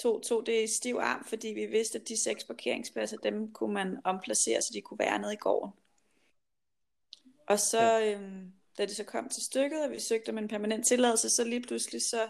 [0.00, 3.74] tog, tog det i stiv arm, fordi vi vidste, at de seks parkeringspladser, dem kunne
[3.74, 5.72] man omplacere, så de kunne være nede i gården.
[7.46, 8.14] Og så, ja.
[8.14, 11.44] øhm, da det så kom til stykket, og vi søgte om en permanent tilladelse, så
[11.44, 12.28] lige pludselig, så,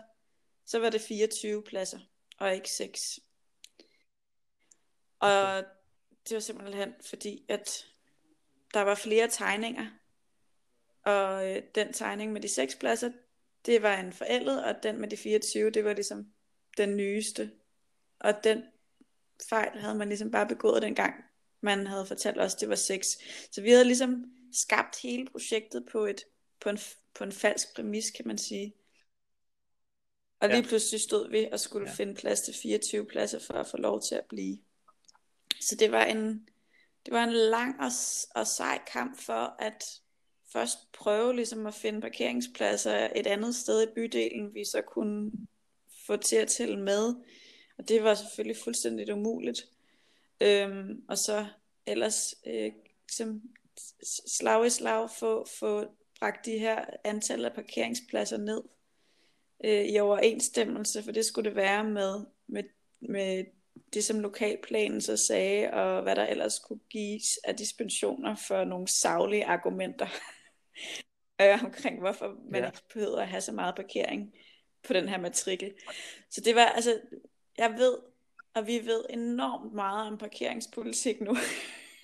[0.67, 1.99] så var det 24 pladser,
[2.39, 3.21] og ikke 6.
[5.21, 5.63] Og okay.
[6.29, 7.87] Det var simpelthen fordi, at
[8.75, 9.87] der var flere tegninger,
[11.05, 13.11] og øh, den tegning med de seks pladser,
[13.67, 16.27] det var en forældet, og den med de 24, det var ligesom
[16.77, 17.51] den nyeste.
[18.21, 18.63] Og den
[19.49, 21.15] fejl havde man ligesom bare begået dengang,
[21.61, 23.19] man havde fortalt os, det var seks.
[23.53, 26.25] Så vi havde ligesom skabt hele projektet på, et,
[26.61, 26.79] på, en,
[27.15, 28.75] på en falsk præmis, kan man sige.
[30.41, 30.69] Og lige ja.
[30.69, 31.95] pludselig stod vi og skulle ja.
[31.95, 34.59] finde plads til 24 pladser for at få lov til at blive.
[35.69, 36.49] Så det var en,
[37.07, 37.91] det var en lang og,
[38.35, 39.85] og sej kamp for at
[40.53, 45.33] først prøve ligesom at finde parkeringspladser et andet sted i bydelen, vi så kunne
[46.07, 47.15] få til at tælle med.
[47.79, 49.69] Og det var selvfølgelig fuldstændig umuligt.
[50.41, 51.47] Øhm, og så
[51.87, 52.73] ellers øh,
[53.09, 53.43] ligesom
[54.27, 55.85] slag i slag få, få
[56.19, 58.63] bragt de her antal af parkeringspladser ned
[59.65, 62.63] øh, i overensstemmelse, for det skulle det være med, med,
[63.01, 63.45] med
[63.95, 68.89] det, som lokalplanen så sagde, og hvad der ellers kunne gives af dispensioner for nogle
[68.89, 70.07] savlige argumenter
[71.43, 72.67] øh, omkring, hvorfor man ja.
[72.67, 74.35] ikke behøver at have så meget parkering
[74.87, 75.73] på den her matrikel.
[76.31, 77.01] Så det var, altså,
[77.59, 77.99] jeg ved,
[78.55, 81.37] og vi ved enormt meget om parkeringspolitik nu.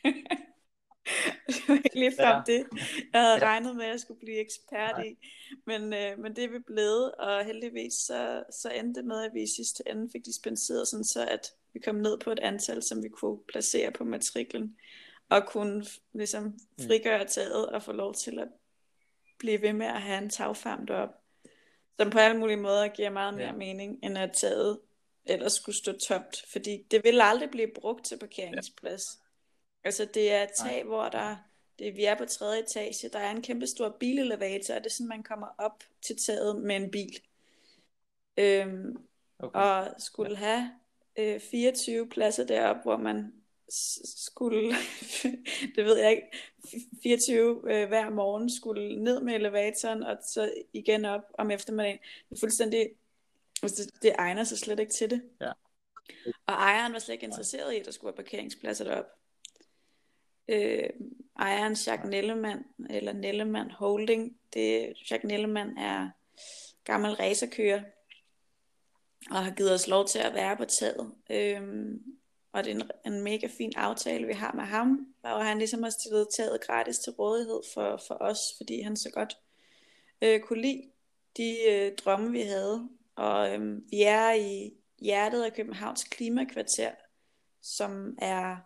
[1.47, 2.53] det var ikke lige frem ja.
[2.53, 2.66] det,
[3.12, 5.05] jeg havde regnet med, at jeg skulle blive ekspert Nej.
[5.05, 5.16] i.
[5.66, 9.35] Men, øh, men det er vi blevet, og heldigvis så, så endte det med, at
[9.35, 12.83] vi i sidste ende fik dispenseret, sådan så at vi kom ned på et antal,
[12.83, 14.77] som vi kunne placere på matriklen,
[15.29, 16.87] og kunne ligesom mm.
[16.87, 18.49] frigøre taget og få lov til at
[19.38, 21.14] blive ved med at have en tagfarm deroppe,
[22.01, 23.53] som på alle mulige måder giver meget mere ja.
[23.53, 24.79] mening, end at taget
[25.29, 29.18] ellers skulle stå tomt, fordi det vil aldrig blive brugt til parkeringsplads.
[29.21, 29.27] Ja.
[29.84, 30.82] Altså det er et tag, Nej.
[30.82, 31.36] hvor der,
[31.78, 34.94] det, vi er på tredje etage, der er en kæmpe stor bilelevator, og det er
[34.94, 37.20] sådan, man kommer op til taget med en bil.
[38.36, 38.96] Øhm,
[39.38, 39.60] okay.
[39.60, 40.36] Og skulle ja.
[40.36, 40.70] have
[41.18, 43.32] øh, 24 pladser deroppe, hvor man
[44.04, 44.72] skulle,
[45.76, 46.26] det ved jeg ikke,
[47.02, 51.98] 24 øh, hver morgen skulle ned med elevatoren, og så igen op om eftermiddagen.
[52.28, 52.88] Det er fuldstændig,
[53.62, 55.22] altså det, det egner sig slet ikke til det.
[55.40, 55.52] Ja.
[56.46, 59.10] Og ejeren var slet ikke interesseret i, at der skulle være parkeringspladser deroppe.
[60.48, 60.90] Øh,
[61.38, 66.11] ejeren Jacques Nellemann, eller Nellemann Holding, det, Jacques Nellemann er
[66.84, 67.82] gammel racerkører,
[69.30, 71.12] og har givet os lov til at være på taget.
[71.30, 72.02] Øhm,
[72.52, 75.82] og det er en, en mega fin aftale, vi har med ham, og han ligesom
[75.82, 79.38] har stillet taget gratis til rådighed for, for os, fordi han så godt
[80.22, 80.82] øh, kunne lide
[81.37, 82.88] de øh, drømme, vi havde.
[83.16, 86.90] Og øh, vi er i hjertet af Københavns klimakvarter,
[87.62, 88.56] som er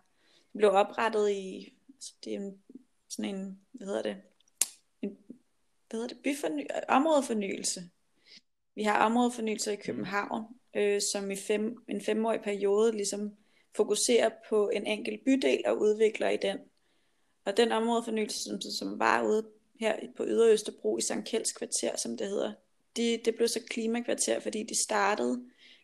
[0.57, 1.72] blev oprettet i,
[2.03, 2.63] altså det er en,
[3.09, 4.17] sådan en, hvad hedder det,
[5.01, 5.17] en,
[5.89, 7.81] hvad hedder det, byforny, områdefornyelse.
[8.75, 13.35] Vi har områdefornyelse i København, øh, som i fem, en femårig periode ligesom
[13.75, 16.57] fokuserer på en enkelt bydel og udvikler i den.
[17.45, 21.25] Og den områdefornyelse, som, som var ude her på Ydre Østerbro i St.
[21.25, 22.53] Kjelds kvarter, som det hedder,
[22.97, 25.43] de, det blev så klimakvarter, fordi de startede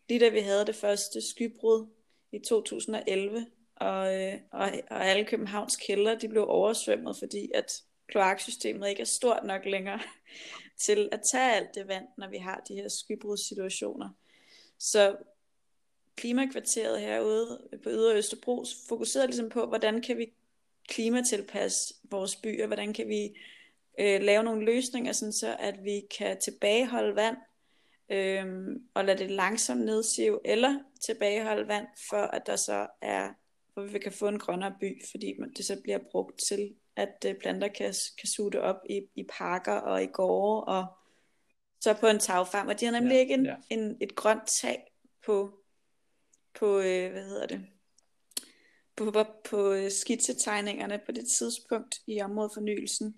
[0.10, 1.88] lige da vi havde det første skybrud
[2.32, 3.45] i 2011,
[3.79, 9.05] og, øh, og, og alle Københavns kældre de blev oversvømmet, fordi at kloaksystemet ikke er
[9.05, 9.99] stort nok længere
[10.85, 14.09] til at tage alt det vand, når vi har de her skybrudssituationer.
[14.79, 15.15] Så
[16.15, 20.33] klimakvarteret herude på Ydre Østerbro fokuserede ligesom på, hvordan kan vi
[20.87, 23.37] klimatilpasse vores byer, hvordan kan vi
[23.99, 27.37] øh, lave nogle løsninger, sådan så at vi kan tilbageholde vand,
[28.09, 33.33] øh, og lade det langsomt nedsive, eller tilbageholde vand, for at der så er,
[33.79, 37.35] hvor vi kan få en grønnere by, fordi det så bliver brugt til, at øh,
[37.35, 40.85] planter kan, kan suge det op i, i parker og i gårde, og
[41.81, 43.55] så på en tagfarm, og de har nemlig ja, ikke en, ja.
[43.69, 44.83] en, et grønt tag
[45.25, 45.59] på
[46.59, 47.65] på, øh, hvad hedder det,
[48.95, 53.15] på, på, på øh, skitsetegningerne på det tidspunkt i områdefornyelsen.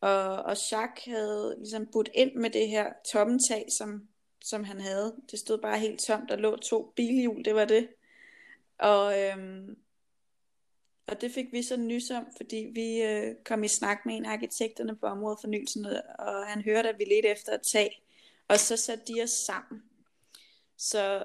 [0.00, 4.08] Og, og Jacques havde ligesom budt ind med det her tomme tag, som,
[4.44, 5.14] som han havde.
[5.30, 7.88] Det stod bare helt tomt, der lå to bilhjul, det var det.
[8.78, 9.76] Og, øhm,
[11.06, 14.24] og det fik vi så nys om, fordi vi øh, kom i snak med en
[14.24, 15.86] af arkitekterne på området fornyelsen,
[16.18, 18.02] og han hørte, at vi ledte efter et tag.
[18.48, 19.82] Og så satte de os sammen.
[20.76, 21.24] Så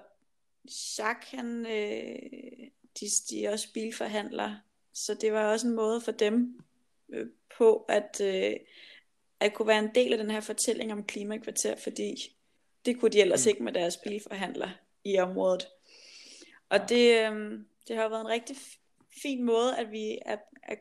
[0.97, 4.59] Jacques, han, øh, de, de er også bilforhandlere,
[4.93, 6.61] så det var også en måde for dem
[7.09, 8.55] øh, på at, øh,
[9.39, 12.35] at kunne være en del af den her fortælling om klimakvarter, fordi
[12.85, 13.49] det kunne de ellers mm.
[13.49, 14.69] ikke med deres bilforhandler
[15.03, 15.67] i området.
[16.69, 18.55] Og det, øh, det har været en rigtig
[19.21, 20.79] fin måde, at vi at, at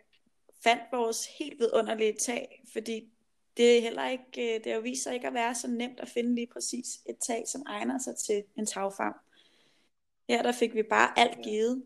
[0.64, 3.12] fandt vores helt vidunderlige tag, fordi
[3.57, 6.35] det er heller ikke, øh, det vist sig ikke at være så nemt at finde
[6.35, 9.14] lige præcis et tag, som egner sig til en tagfarm.
[10.29, 11.85] Her der fik vi bare alt givet.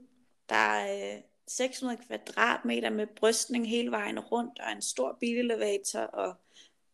[0.48, 6.34] Der er 600 øh, kvadratmeter med brystning hele vejen rundt, og en stor bilelevator, og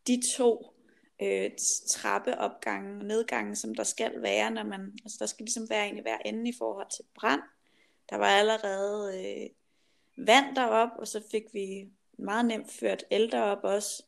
[0.07, 0.75] de to
[1.23, 1.51] øh,
[1.91, 6.01] trappeopgange nedgange, som der skal være, når man, altså der skal ligesom være en i
[6.01, 7.41] hver ende i forhold til brand.
[8.11, 9.51] Der var allerede øh,
[10.27, 14.03] vand derop, og så fik vi meget nemt ført el derop også.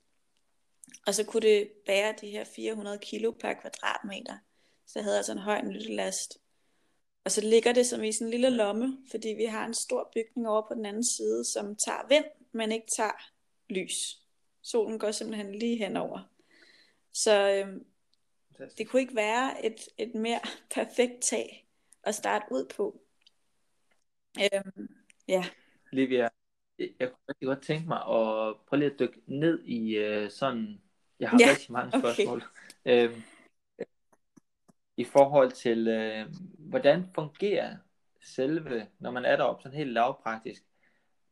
[1.06, 4.38] Og så kunne det bære de her 400 kilo per kvadratmeter.
[4.86, 6.38] Så det havde altså en høj nyttelast.
[7.24, 10.10] Og så ligger det som i sådan en lille lomme, fordi vi har en stor
[10.14, 13.32] bygning over på den anden side, som tager vind, men ikke tager
[13.68, 14.20] lys.
[14.62, 16.20] Solen går simpelthen lige henover.
[17.12, 17.86] Så øhm,
[18.78, 20.40] det kunne ikke være et, et mere
[20.74, 21.68] perfekt tag
[22.02, 23.00] at starte ud på.
[24.38, 24.88] Øhm,
[25.28, 25.44] ja.
[25.92, 26.28] Livia,
[26.78, 30.82] jeg kunne rigtig godt tænke mig at prøve lige at dykke ned i uh, sådan,
[31.20, 32.42] jeg har ja, rigtig mange spørgsmål.
[32.84, 33.08] Okay.
[33.08, 33.22] Øhm,
[34.96, 37.76] I forhold til, uh, hvordan fungerer
[38.22, 40.62] selve, når man er deroppe sådan helt lavpraktisk,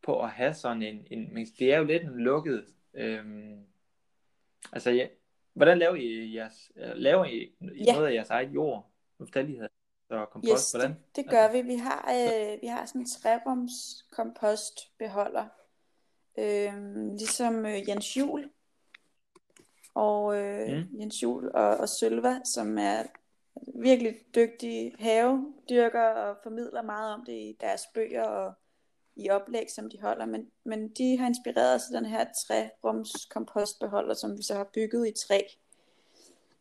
[0.02, 3.66] på at have sådan en, en det er jo lidt en lukket, øhm,
[4.72, 5.08] altså ja,
[5.52, 7.36] hvordan laver I jeres, laver I,
[7.74, 7.92] I ja.
[7.92, 8.92] noget af jeres eget jord?
[9.18, 9.58] Nu fortalte I
[10.08, 10.90] så kompost, yes, hvordan?
[10.90, 11.62] Det, det gør vi.
[11.62, 15.46] Vi har, øh, vi har sådan en trerums kompostbeholder.
[16.38, 16.72] Øh,
[17.18, 18.50] ligesom øh, Jens Jul.
[19.94, 21.00] Og øh, mm.
[21.00, 23.02] Jens Jul og, og Sølva, som er
[23.74, 28.54] virkelig dygtige havedyrker og formidler meget om det i deres bøger og
[29.16, 30.26] i oplæg, som de holder.
[30.26, 34.64] Men, men de har inspireret os til den her trerums kompostbeholder, som vi så har
[34.74, 35.40] bygget i træ.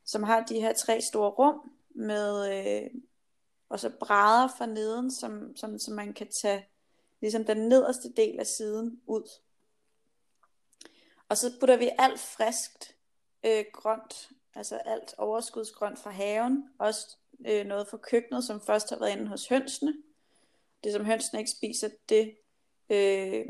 [0.05, 2.89] Som har de her tre store rum med, øh,
[3.69, 6.67] og så brædder for neden, som, som, som man kan tage
[7.21, 9.29] ligesom den nederste del af siden ud.
[11.29, 12.95] Og så putter vi alt friskt
[13.43, 18.99] øh, grønt, altså alt overskudsgrønt fra haven, også øh, noget fra køkkenet, som først har
[18.99, 19.93] været inde hos hønsene.
[20.83, 22.37] Det som hønsene ikke spiser, det
[22.89, 23.45] øh,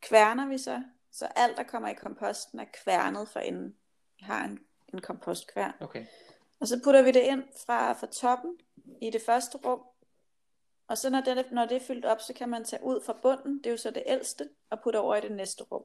[0.00, 0.82] kværner vi så.
[1.12, 3.76] Så alt, der kommer i komposten, er kværnet for inden.
[4.18, 4.58] Vi har en,
[4.94, 5.72] en kompostkværn.
[5.80, 6.06] Okay.
[6.60, 8.58] Og så putter vi det ind fra, fra toppen
[9.02, 9.82] i det første rum.
[10.88, 13.18] Og så når det, når det er fyldt op, så kan man tage ud fra
[13.22, 15.84] bunden, det er jo så det ældste, og putte over i det næste rum.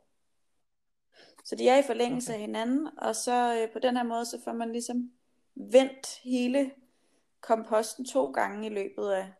[1.43, 2.35] Så de er i forlængelse okay.
[2.35, 5.11] af hinanden, og så øh, på den her måde, så får man ligesom
[5.55, 6.71] vendt hele
[7.41, 9.33] komposten to gange i løbet af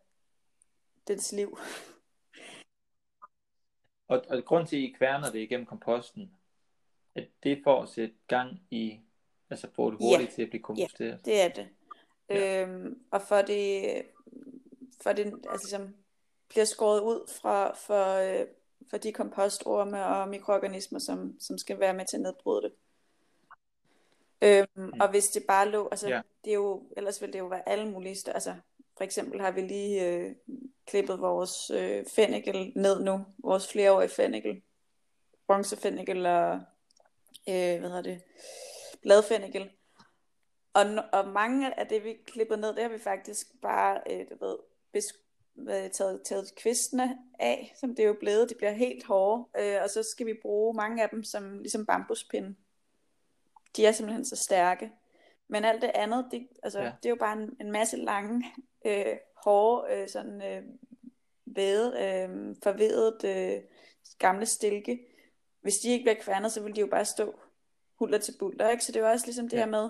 [1.08, 1.60] dens liv.
[4.08, 6.32] Og, og grund til, at I kværner det igennem komposten,
[7.15, 9.00] at det for at sætte gang i,
[9.49, 10.36] altså få det hurtigt ja.
[10.36, 11.19] til at blive komposteret.
[11.27, 11.67] Ja, det er det.
[12.29, 12.62] Ja.
[12.62, 14.01] Øhm, og for det,
[15.01, 15.95] for det altså, ligesom,
[16.49, 18.47] bliver skåret ud fra, for, øh,
[18.89, 22.71] for de kompostorme og mikroorganismer, som, som skal være med til at nedbryde det.
[24.41, 24.99] Øhm, mm.
[25.01, 26.21] Og hvis det bare lå, altså ja.
[26.45, 28.55] det er jo, ellers vil det jo være alle mulige større, altså
[28.97, 30.36] for eksempel har vi lige øh,
[30.86, 34.62] klippet vores øh, fennikel ned nu, vores flereårige fennikel,
[35.47, 36.53] bronzefennikel og,
[37.49, 38.21] øh, hvad hedder det,
[39.06, 39.70] bladfennikel.
[40.74, 44.46] Og, og mange af det, vi klipper ned, det har vi faktisk bare, øh, du
[44.46, 44.58] ved,
[44.91, 45.26] besk-
[45.94, 48.50] taget, taget kvistene af, som det er jo blevet.
[48.50, 51.86] De bliver helt hårde, øh, og så skal vi bruge mange af dem som ligesom
[51.86, 52.56] bambuspinde.
[53.76, 54.91] De er simpelthen så stærke.
[55.47, 56.91] Men alt det andet, det, altså, ja.
[57.03, 58.45] det er jo bare en, en masse lange,
[58.88, 60.64] øh, hårde, øh, sådan øh,
[61.45, 63.62] væde, øh, forvedet øh,
[64.20, 64.99] gamle stilke.
[65.62, 67.39] Hvis de ikke bliver kværnet, så vil de jo bare stå
[67.96, 68.84] hulter til bulter, ikke?
[68.84, 69.64] Så det er også ligesom det ja.
[69.64, 69.89] her med,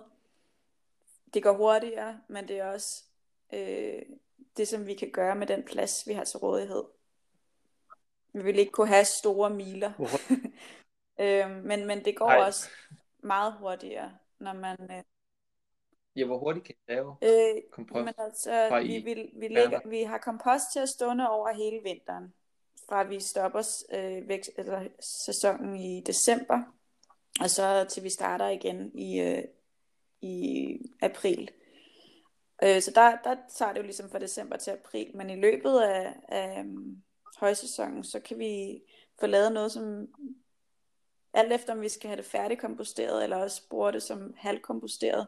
[1.33, 3.03] det går hurtigere, men det er også
[3.53, 4.01] øh,
[4.57, 6.83] det, som vi kan gøre med den plads, vi har til rådighed.
[8.33, 9.91] Vi vil ikke kunne have store miler.
[11.21, 12.45] øh, men, men det går Ej.
[12.47, 12.69] også
[13.19, 14.77] meget hurtigere, når man...
[14.91, 15.03] Øh,
[16.15, 18.05] Ja, hvor hurtigt kan I lave øh, kompost?
[18.05, 22.33] Men altså, vi, vil, vi, lægger, vi har kompost til at stående over hele vinteren.
[22.89, 26.61] Fra vi stopper øh, væk, eller sæsonen i december,
[27.41, 29.43] og så til vi starter igen i, øh,
[30.21, 31.51] i april.
[32.63, 35.79] Øh, så der, der tager det jo ligesom fra december til april, men i løbet
[35.79, 37.03] af, af um,
[37.37, 38.81] højsæsonen, så kan vi
[39.19, 40.07] få lavet noget, som
[41.33, 45.27] alt efter om vi skal have det færdigkomposteret, eller også bruge det som halvkomposteret,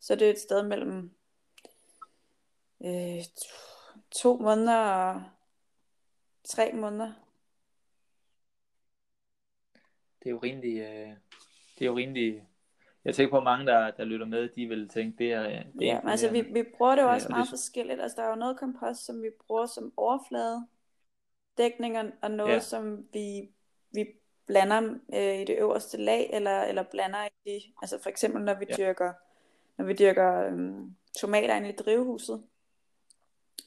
[0.00, 1.10] så det er et sted mellem
[2.84, 3.24] øh,
[4.10, 5.22] to måneder og
[6.44, 7.12] tre måneder.
[10.18, 11.16] Det er jo rimelig, øh,
[11.80, 12.44] det er jo rimelig,
[13.04, 15.52] jeg tænker på at mange, der, der lytter med, de vil tænke, det er, det
[15.58, 18.00] er Ja, men altså vi, vi bruger det jo også Ja, meget det- forskelligt.
[18.00, 20.66] Altså der er jo noget kompost, som vi bruger som overflade
[21.58, 22.60] dækning, og, og noget, Ja.
[22.60, 23.50] som vi,
[23.92, 24.06] vi
[24.46, 28.54] blander øh, i det øverste lag, eller, eller blander i de, altså for eksempel når
[28.54, 28.76] vi Ja.
[28.76, 29.12] dyrker,
[29.76, 32.42] når vi dyrker øhm, tomater inde i drivhuset,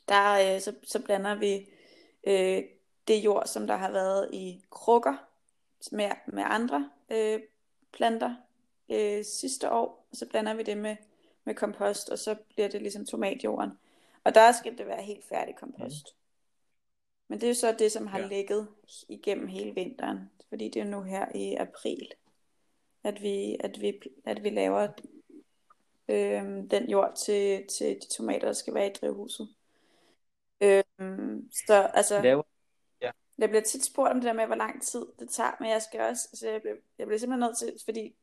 [0.10, 1.68] der øh, så, så blander vi
[2.28, 2.64] øh,
[3.08, 5.16] det jord, som der har været i krukker
[5.92, 7.40] med, med andre øh,
[7.94, 8.36] planter
[8.90, 10.96] øh, sidste år, og så blander vi det med,
[11.44, 13.72] med kompost, og så bliver det ligesom tomatjorden.
[14.24, 16.16] Og der skal det være helt færdig kompost.
[17.28, 18.28] Men det er jo så det, som har Ja.
[18.28, 18.68] ligget
[19.10, 20.20] igennem hele vinteren,
[20.50, 22.12] fordi det er nu her i april,
[23.04, 24.88] at vi, at vi, at vi laver
[26.10, 29.50] øhm, den jord til, til de tomater, der skal være i drivhuset.
[30.62, 32.44] Øhm, så altså, Laver,
[33.44, 35.82] jeg bliver tit spurgt om det der med, hvor lang tid det tager, men jeg
[35.82, 38.16] skal også, altså jeg bliver, jeg bliver simpelthen nødt til, fordi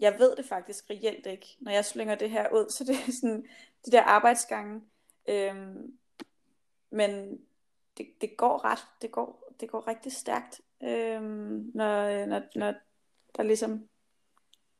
[0.00, 3.12] jeg ved det faktisk reelt ikke, når jeg slynger det her ud, så det er
[3.12, 3.46] sådan,
[3.86, 4.82] de der arbejdsgange,
[5.28, 5.98] øhm,
[6.90, 7.40] men
[7.98, 12.74] det, det går ret, det går, det går rigtig stærkt, øhm, når, når, når
[13.36, 13.88] der ligesom,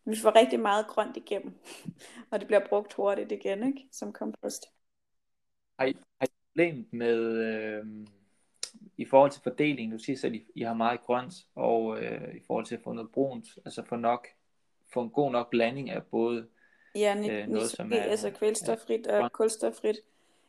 [0.04, 1.58] vi får rigtig meget grønt igennem,
[2.30, 4.66] og det bliver brugt hurtigt igen, ikke, som kompost.
[5.78, 8.06] har, I, har I problemet med, øh,
[8.96, 12.34] i forhold til fordelingen, du siger selv, at I, I har meget grønt, og øh,
[12.36, 14.28] i forhold til at få noget brunt, altså få nok,
[14.92, 16.48] få en god nok blanding af både,
[16.94, 19.32] Ja, ni- øh, noget, som er- altså kvælstoffrit og grønt.
[19.32, 19.96] kulstoffrit.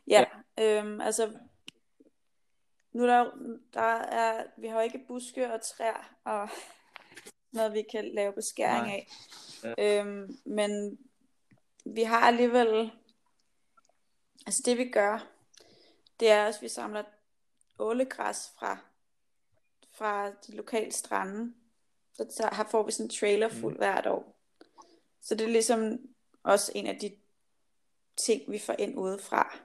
[0.08, 0.24] Ja,
[0.60, 1.38] øhm, altså
[2.92, 3.30] nu er der,
[3.74, 6.48] der er, vi har jo ikke buske og træer og
[7.52, 9.04] noget, vi kan lave beskæring Nej.
[9.76, 10.00] af.
[10.00, 10.98] Øhm, men
[11.84, 12.90] vi har alligevel,
[14.46, 15.26] altså det vi gør,
[16.20, 17.02] det er også, at vi samler
[17.78, 18.78] ålegræs fra,
[19.92, 21.54] fra de lokale strande.
[22.12, 23.78] Så der, her får vi sådan en trailer fuld mm.
[23.78, 24.36] hvert år.
[25.22, 25.98] Så det er ligesom
[26.42, 27.16] også en af de
[28.16, 29.56] ting, vi får ind udefra.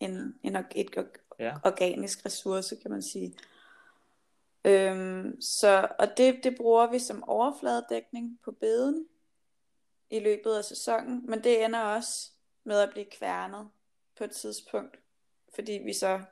[0.00, 0.90] En, en, et
[1.38, 1.54] Ja.
[1.64, 3.34] organisk ressource, kan man sige.
[4.64, 9.06] Øhm, så, og det, det bruger vi som overfladedækning på beden
[10.10, 12.30] i løbet af sæsonen, men det ender også
[12.64, 13.68] med at blive kværnet
[14.18, 14.98] på et tidspunkt,
[15.54, 16.22] fordi vi så,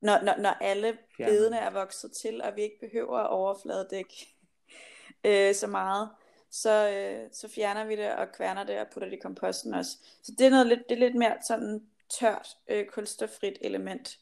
[0.00, 4.28] når, når, når alle bedene er vokset til, og vi ikke behøver at overfladedække
[5.24, 6.10] øh, så meget,
[6.50, 9.96] så, øh, så fjerner vi det og kværner det og putter det i komposten også.
[10.22, 14.18] Så det er noget lidt, det er lidt mere sådan tørt, øh, kulstoffrit element.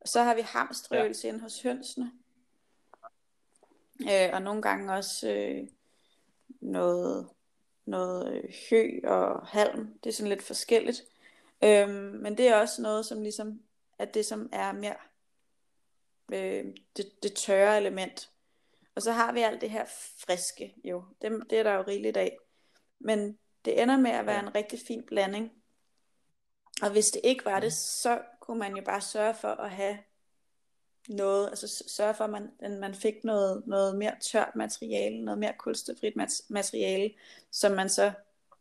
[0.00, 1.32] Og så har vi hamstrøelse ja.
[1.32, 2.12] inde hos hønsene.
[4.00, 5.68] Øh, og nogle gange også øh,
[6.60, 7.28] noget,
[7.84, 9.98] noget øh, hø og halm.
[10.04, 11.02] Det er sådan lidt forskelligt.
[11.64, 13.62] Øhm, men det er også noget, som ligesom
[14.02, 14.96] er det, som er mere
[16.32, 16.64] øh,
[16.96, 18.30] det, det tørre element.
[18.94, 19.84] Og så har vi alt det her
[20.26, 21.04] friske, jo.
[21.22, 22.38] Det, det er der jo rigeligt af.
[22.98, 25.52] Men det ender med at være en rigtig fin blanding.
[26.82, 29.98] Og hvis det ikke var det, så kunne man jo bare sørge for at have
[31.08, 35.38] noget, altså sørge for, at man, at man fik noget, noget mere tørt materiale, noget
[35.38, 37.14] mere kulstofrit mat- materiale,
[37.50, 38.12] som man så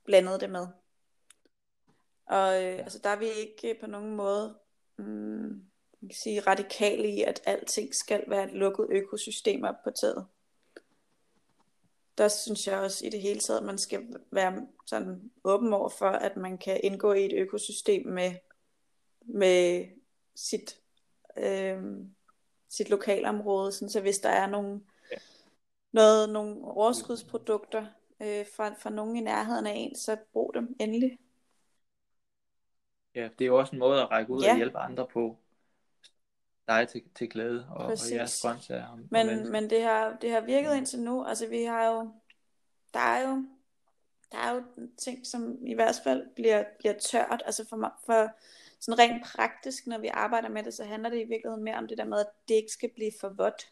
[0.05, 0.67] blandede det med.
[2.25, 4.60] Og øh, altså, der er vi ikke på nogen måde
[5.01, 5.65] mm,
[6.01, 10.25] man kan sige, radikale i, at alting skal være et lukket økosystem op på taget.
[12.17, 15.89] Der synes jeg også i det hele taget, at man skal være sådan åben over
[15.89, 18.31] for, at man kan indgå i et økosystem med,
[19.21, 19.85] med
[20.35, 20.79] sit,
[21.37, 21.83] øh,
[22.69, 24.81] sit lokalområde, sådan så hvis der er nogle,
[25.11, 25.17] Ja.
[25.91, 27.85] noget, nogle overskudsprodukter
[28.21, 31.19] øh, fra, fra nogen i nærheden af en, så brug dem endelig.
[33.15, 34.51] Ja, det er jo også en måde at række ud Ja.
[34.51, 35.37] og hjælpe andre på.
[36.67, 38.11] Dig til, til glæde og, og Præcis.
[38.11, 38.87] jeres grøntsager.
[38.87, 41.23] Og, og Men, men det har, det har virket indtil nu.
[41.25, 42.11] Altså vi har jo,
[42.93, 43.45] der er jo,
[44.31, 44.63] der er jo
[44.97, 47.43] ting, som i hvert fald bliver, bliver tørt.
[47.45, 48.29] Altså for, for
[48.79, 51.87] sådan rent praktisk, når vi arbejder med det, så handler det i virkeligheden mere om
[51.87, 53.71] det der med, at det ikke skal blive for vådt.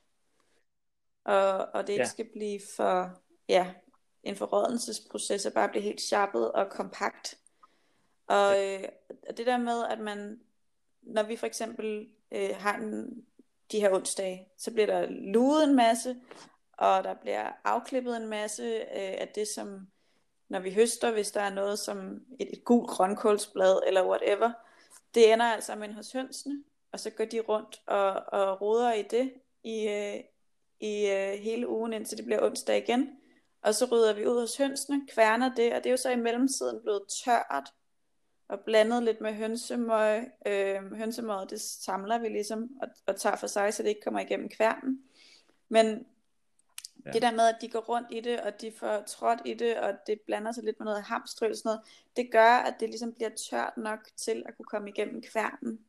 [1.23, 2.07] Og, og det ikke Ja.
[2.07, 3.73] skal blive for, ja,
[4.23, 7.37] en forrådnelsesproces, at bare blive helt sharpet og kompakt.
[8.29, 8.83] Og øh,
[9.37, 10.39] det der med, at man,
[11.01, 13.25] når vi for eksempel øh, har en,
[13.71, 16.15] de her onsdage, så bliver der luet en masse,
[16.73, 19.87] og der bliver afklippet en masse øh, af det, som
[20.49, 24.51] når vi høster, hvis der er noget som et, et gult grønkålsblad eller whatever,
[25.15, 29.01] det ender altså med hos hønsene, og så går de rundt og, og roder i
[29.01, 30.19] det i, øh,
[30.79, 33.09] i øh, hele ugen, indtil det bliver onsdag igen.
[33.61, 36.15] Og så rydder vi ud hos hønsene, kværner det, og det er jo så i
[36.15, 37.73] mellemtiden blevet tørt
[38.49, 40.31] og blandet lidt med hønsemøg.
[40.45, 44.19] Øh, hønsemøget, det samler vi ligesom og, og tager for sig, så det ikke kommer
[44.19, 45.03] igennem kværnen.
[45.69, 46.05] Men
[47.05, 47.11] ja.
[47.11, 49.79] det der med, at de går rundt i det, og de får trådt i det,
[49.79, 51.81] og det blander sig lidt med noget hamstrø og sådan noget,
[52.15, 55.79] det gør, at det ligesom bliver tørt nok til at kunne komme igennem kværnen.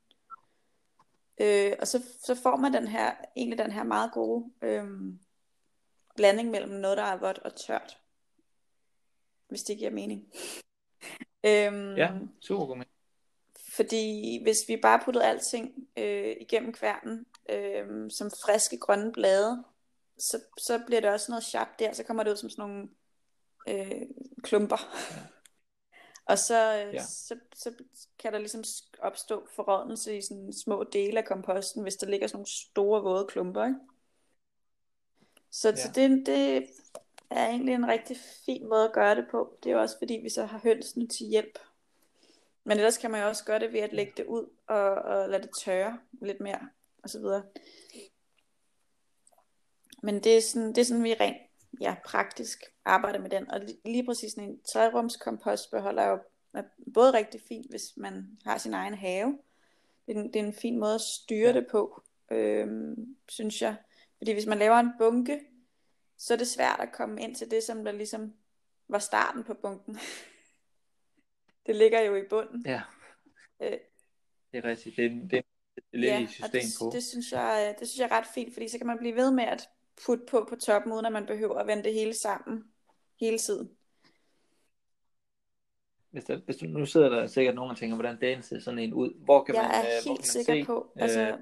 [1.40, 4.88] Øh, og så, så får man den her, egentlig den her meget gode øh,
[6.16, 7.98] blanding mellem noget, der er vådt og tørt.
[9.48, 10.32] Hvis det giver mening.
[11.44, 12.10] Øhm, ja,
[12.40, 12.84] super god.
[13.72, 19.64] Fordi hvis vi bare puttede alting øh, igennem kværnen, øh, som friske grønne blade,
[20.18, 22.88] så, så bliver det også noget sharp der, så kommer det ud som sådan nogle
[23.68, 24.02] øh,
[24.42, 24.76] klumper.
[25.10, 25.22] Ja.
[26.24, 27.02] Og så, øh, ja.
[27.02, 27.72] så, så
[28.18, 28.64] kan der ligesom
[28.98, 33.26] opstå forrådnelse i sådan små dele af komposten, hvis der ligger sådan nogle store våde
[33.28, 33.64] klumper.
[33.64, 33.78] Ikke?
[35.50, 35.76] Så, ja.
[35.76, 36.66] så det, det
[37.30, 38.16] er egentlig en rigtig
[38.46, 39.58] fin måde at gøre det på.
[39.62, 41.58] Det er jo også fordi, vi så har hønsene til hjælp.
[42.64, 45.28] Men ellers kan man jo også gøre det ved at lægge det ud og, og
[45.28, 46.68] lade det tørre lidt mere
[47.02, 47.42] og så videre.
[50.02, 51.36] Men det er sådan, det er sådan vi rent
[51.80, 53.50] ja, praktisk arbejder med den.
[53.50, 56.18] Og lige præcis en trerumskompostbeholder er jo
[56.54, 56.62] er
[56.94, 59.38] både rigtig fint, hvis man har sin egen have.
[60.06, 63.76] Det er en, det er en fin måde at styre det på, øhm, synes jeg.
[64.18, 65.40] Fordi hvis man laver en bunke,
[66.20, 68.34] så er det svært at komme ind til det, som der ligesom
[68.88, 69.98] var starten på bunken.
[71.66, 72.66] det ligger jo i bunden.
[72.66, 72.82] Ja.
[73.60, 73.78] Øh,
[74.52, 74.96] det er rigtigt.
[74.96, 75.42] Det er, det
[75.92, 76.90] er lidt ja, i system det, på.
[76.92, 79.30] Det synes, jeg, det synes jeg er ret fint, fordi så kan man blive ved
[79.30, 79.68] med at
[80.06, 82.64] putte på på toppen, uden at man behøver at vende det hele sammen
[83.20, 83.70] hele tiden.
[86.10, 88.78] Hvis, der, hvis du, nu sidder der sikkert nogen og tænker, hvordan det ser sådan
[88.78, 89.24] en ud.
[89.24, 91.38] Hvor kan jeg man, er øh, helt hvor kan man sikker se, på, altså, øh,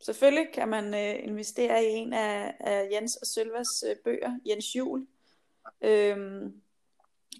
[0.00, 4.76] selvfølgelig kan man øh, investere i en af, af Jens og Sølvers øh, bøger, Jens
[4.76, 5.06] Jul.
[5.82, 6.62] Øhm,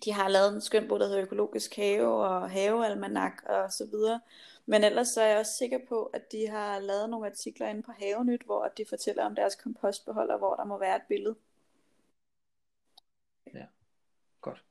[0.04, 4.20] de har lavet en skøn bog, der hedder Økologisk Have og Havealmanak og så videre.
[4.66, 7.82] Men ellers så er jeg også sikker på, at de har lavet nogle artikler inde
[7.82, 11.34] på Havenyt, hvor de fortæller om deres kompostbeholder, hvor der må være et billede.
[13.54, 13.66] Ja,
[14.40, 14.64] godt.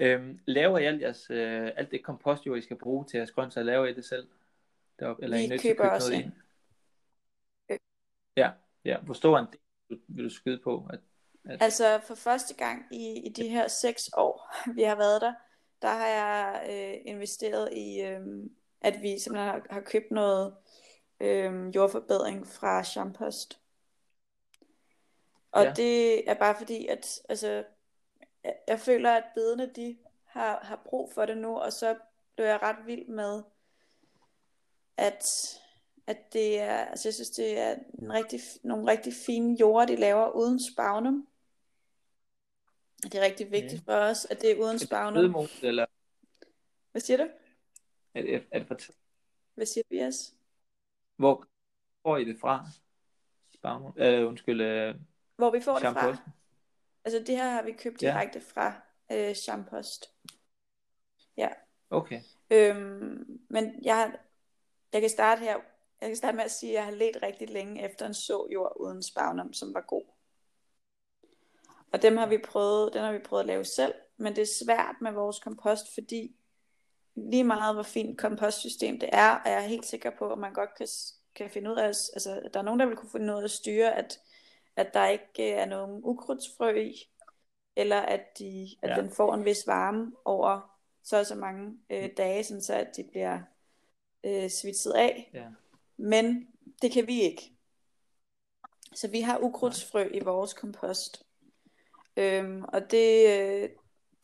[0.00, 3.64] Øhm, laver I alt, jeres, øh, alt det kompostjord, I skal bruge til jeres grøntsager,
[3.64, 4.28] laver I det selv?
[5.00, 6.32] Deroppe, eller Vi I nødt køber til også noget ind?
[8.36, 8.50] Ja,
[8.84, 9.00] ja.
[9.00, 10.86] Hvor stor en del vil du skyde på?
[10.92, 11.00] At,
[11.44, 11.62] at...
[11.62, 15.34] Altså for første gang i, i de her seks år, vi har været der,
[15.82, 18.20] der har jeg øh, investeret i, øh,
[18.80, 20.54] at vi simpelthen har, har købt noget
[21.20, 23.60] øh, jordforbedring fra Champost.
[25.52, 25.72] Og ja.
[25.72, 27.64] det er bare fordi, at altså,
[28.44, 31.96] jeg, jeg føler, at bedene de har, har brug for det nu, og så
[32.36, 33.42] blev jeg ret vild med,
[34.96, 35.24] at,
[36.10, 39.96] at det er, altså jeg synes, det er en rigtig, nogle rigtig fine jorder, de
[39.96, 41.28] laver uden spagnum.
[43.02, 43.92] Det er rigtig vigtigt ja.
[43.92, 45.46] for os, at det er uden spagnum.
[45.62, 45.86] eller?
[46.90, 47.28] Hvad siger du?
[48.14, 48.76] Er det, er det for
[49.54, 50.34] Hvad siger du, yes?
[51.16, 51.46] Hvor
[52.02, 52.66] får I det fra?
[53.54, 53.92] Spagnum?
[53.96, 54.60] Øh, undskyld.
[54.60, 54.94] Øh,
[55.36, 56.16] Hvor vi får det fra?
[57.04, 58.44] Altså det her har vi købt direkte ja.
[58.60, 58.72] fra
[59.12, 60.12] øh, Champost.
[61.36, 61.48] Ja.
[61.90, 62.20] Okay.
[62.50, 64.18] Øhm, men jeg,
[64.92, 65.56] jeg kan starte her.
[66.00, 68.72] Jeg kan starte med at sige, at jeg har let rigtig længe efter en såjord
[68.80, 70.04] uden spagnum, som var god.
[71.92, 74.64] Og dem har vi prøvet, den har vi prøvet at lave selv, men det er
[74.64, 76.36] svært med vores kompost, fordi
[77.14, 80.52] lige meget hvor fint kompostsystem det er, og jeg er helt sikker på, at man
[80.52, 80.86] godt kan,
[81.34, 83.50] kan finde ud af, altså der er nogen, der vil kunne finde ud af at
[83.50, 84.20] styre, at
[84.76, 87.10] at der ikke er nogen ukrudtsfrø i,
[87.76, 89.02] eller at, de, at ja.
[89.02, 92.96] den får en vis varme over så og så mange øh, dage, sådan så at
[92.96, 93.40] de bliver
[94.24, 95.30] øh, svitset af.
[95.34, 95.46] Ja.
[96.00, 96.48] Men
[96.82, 97.52] det kan vi ikke.
[98.94, 101.22] Så vi har ukrudtsfrø i vores kompost.
[102.16, 103.68] Øhm, og det, øh,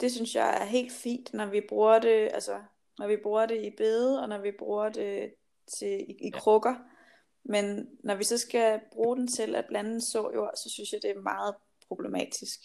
[0.00, 2.62] det synes jeg er helt fint, når vi bruger det, altså
[2.98, 5.34] når vi bruger det i bede, og når vi bruger det
[5.78, 6.74] til, i, i krukker.
[7.44, 11.10] Men når vi så skal bruge den til at blande såjord, så synes jeg, det
[11.10, 11.54] er meget
[11.88, 12.60] problematisk.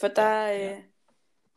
[0.00, 0.76] For der, ja, ja.
[0.76, 0.82] Øh,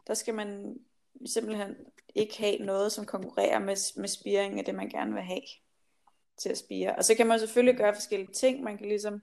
[0.07, 0.79] der skal man
[1.25, 1.75] simpelthen
[2.15, 5.41] ikke have noget, som konkurrerer med, med spiring af det, man gerne vil have
[6.37, 6.95] til at spire.
[6.95, 8.63] Og så kan man selvfølgelig gøre forskellige ting.
[8.63, 9.21] Man kan ligesom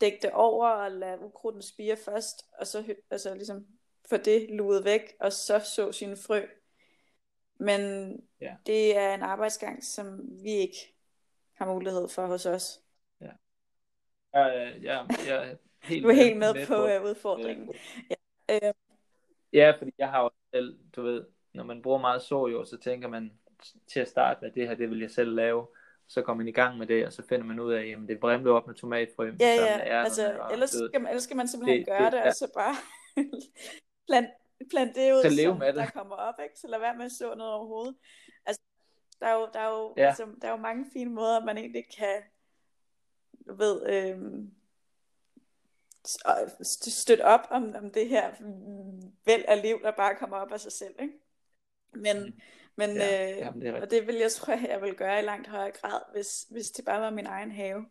[0.00, 3.66] dække det over og lade ukrudten spire først, og så altså ligesom
[4.10, 6.42] få det luet væk, og så så sine frø.
[7.60, 7.80] Men
[8.40, 8.56] ja.
[8.66, 10.94] det er en arbejdsgang, som vi ikke
[11.54, 12.80] har mulighed for hos os.
[13.20, 13.30] Ja.
[14.32, 17.74] Jeg, jeg, jeg er helt du er helt med, med på, på uh, udfordringen.
[18.10, 18.68] Ja.
[18.68, 18.74] Øh,
[19.52, 23.08] Ja, fordi jeg har jo selv, du ved, når man bruger meget sojord, så tænker
[23.08, 23.32] man
[23.86, 25.66] til at starte med, det her, det vil jeg selv lave.
[26.08, 28.22] Så kommer man i gang med det, og så finder man ud af, jamen det
[28.22, 29.32] vrimler op med tomatfrø.
[29.40, 32.18] Ja, ja, altså, og, ellers, skal man, ellers skal man simpelthen det, gøre det, det
[32.18, 32.28] ja.
[32.28, 32.74] og så bare
[34.08, 34.28] plant,
[34.70, 35.74] plant det ud, så leve som med det.
[35.74, 36.58] der kommer op, ikke?
[36.58, 37.96] Så lad være med at så noget overhovedet.
[38.46, 38.62] Altså,
[39.20, 40.06] der er jo, der er jo, Ja.
[40.06, 42.22] altså, der er jo mange fine måder, man egentlig kan,
[43.46, 44.50] ved, øhm,
[46.62, 50.60] støtte op om, om det her mm, væld af liv, der bare kommer op af
[50.60, 51.14] sig selv, ikke?
[51.92, 52.40] Men,
[52.78, 55.22] men Ja, øh, jamen, det er og det vil jeg tror, jeg vil gøre i
[55.22, 57.86] langt højere grad, hvis, hvis det bare var min egen have.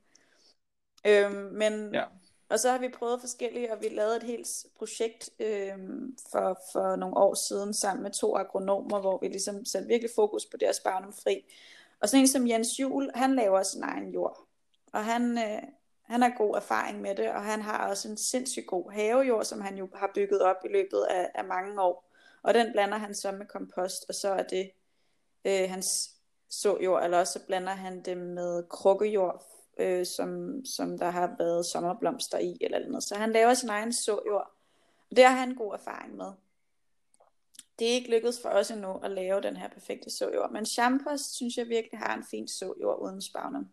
[1.07, 2.03] Øhm, men, Ja.
[2.49, 6.95] og så har vi prøvet forskellige, og vi lavede et helt projekt øhm, for, for
[6.95, 10.65] nogle år siden sammen med to agronomer, hvor vi ligesom satte virkelig fokus på det
[10.65, 11.45] at spare dem fri.
[12.01, 14.47] Og sådan en som Jens Juhl, han laver sin egen jord.
[14.93, 15.63] Og han, øh,
[16.03, 19.61] han har god erfaring med det, og han har også en sindssygt god havejord, som
[19.61, 22.03] han jo har bygget op i løbet af, af mange år.
[22.43, 24.71] Og den blander han så med kompost, og så er det
[25.47, 25.87] øh, hans
[26.49, 29.43] såjord, eller også så blander han det med krukkejord,
[29.77, 33.03] øh, som, som der har været sommerblomster i, eller noget.
[33.03, 34.51] Så han laver sin egen såjord,
[35.09, 36.31] og det har han god erfaring med.
[37.79, 41.35] Det er ikke lykkedes for os endnu at lave den her perfekte såjord, men Champost
[41.35, 43.69] synes jeg virkelig har en fin såjord uden spagnum.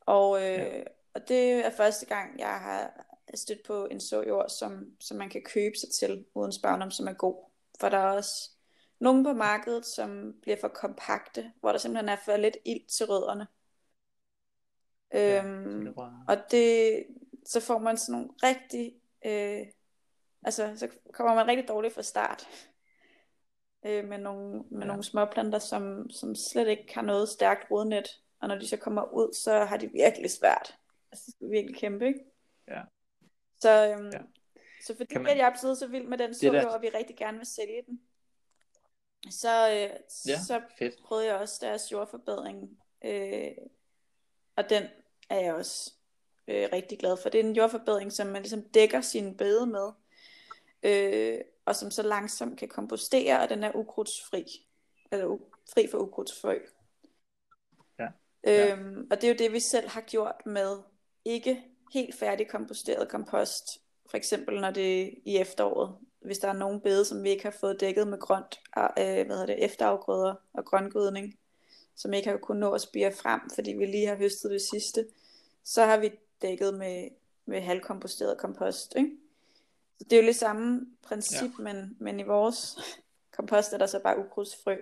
[0.00, 0.82] Og, øh, ja.
[1.14, 5.42] og det er første gang, jeg har stødt på en såjord, som, som man kan
[5.42, 7.50] købe sig til uden spagnum, som er god.
[7.80, 8.53] For der er også
[9.04, 13.06] nogle på markedet, som bliver for kompakte, hvor der simpelthen er for lidt ild til
[13.06, 13.46] rødderne.
[15.12, 15.94] Ja, Øhm, det
[16.28, 17.06] og det,
[17.46, 18.94] så får man sådan nogle rigtig,
[19.26, 19.66] øh,
[20.44, 22.48] altså så kommer man rigtig dårligt fra start.
[23.86, 24.86] Øh, med nogle, med Ja.
[24.86, 28.20] nogle småplanter, som, som slet ikke har noget stærkt rodnet.
[28.40, 30.78] Og når de så kommer ud, så har de virkelig svært.
[31.12, 32.20] Altså det er virkelig kæmpe, ikke?
[32.68, 32.80] Ja.
[33.60, 34.18] Så, øhm, Ja.
[34.86, 36.88] så fordi Kan man- jeg er blevet så vild med den der- såjord, og vi
[36.88, 38.00] rigtig gerne vil sælge den,
[39.30, 41.02] så, øh, Ja, så fedt.
[41.04, 42.78] prøvede jeg også deres jordforbedring.
[43.04, 43.50] Øh,
[44.56, 44.82] og den
[45.30, 45.92] er jeg også
[46.48, 47.28] øh, rigtig glad for.
[47.28, 49.88] Det er en jordforbedring, som man ligesom dækker sin bede med.
[50.82, 54.66] Øh, og som så langsomt kan kompostere, og den er ukrudtsfri.
[55.12, 56.58] Eller u- fri for ukrudtsfrø.
[57.98, 58.08] Ja.
[58.44, 58.72] Ja.
[58.72, 60.78] Øhm, og det er jo det, vi selv har gjort med
[61.24, 63.64] ikke helt færdig komposteret kompost.
[64.10, 65.96] For eksempel når det er i efteråret.
[66.24, 69.36] Hvis der er nogen bede, som vi ikke har fået dækket med grønt, øh, hvad
[69.36, 71.38] hedder det, efterafgrøder og grøngødning,
[71.94, 75.06] som ikke har kunnet nå at spire frem, fordi vi lige har høstet det sidste,
[75.64, 76.10] så har vi
[76.42, 77.08] dækket med,
[77.46, 78.94] med halvkomposteret kompost.
[78.96, 79.10] Ikke?
[79.98, 81.62] Så det er jo lidt samme princip, ja.
[81.62, 82.78] men, men i vores
[83.36, 84.76] kompost er der så bare ukrudtsfrø.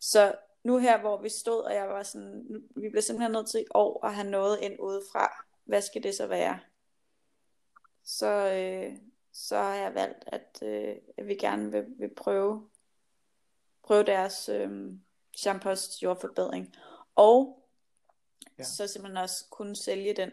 [0.00, 3.48] Så nu her, hvor vi stod, og jeg var sådan, nu, vi bliver simpelthen nødt
[3.48, 5.46] til i år at have noget ind udefra.
[5.64, 6.58] Hvad skal det så være?
[8.04, 8.96] Så, øh,
[9.34, 12.68] så har jeg valgt, at, øh, at vi gerne vil, vil prøve,
[13.82, 14.92] prøve deres øh,
[15.36, 16.76] Champost jordforbedring.
[17.14, 17.60] Og
[18.58, 18.64] Ja.
[18.64, 20.30] så simpelthen også kunne sælge den.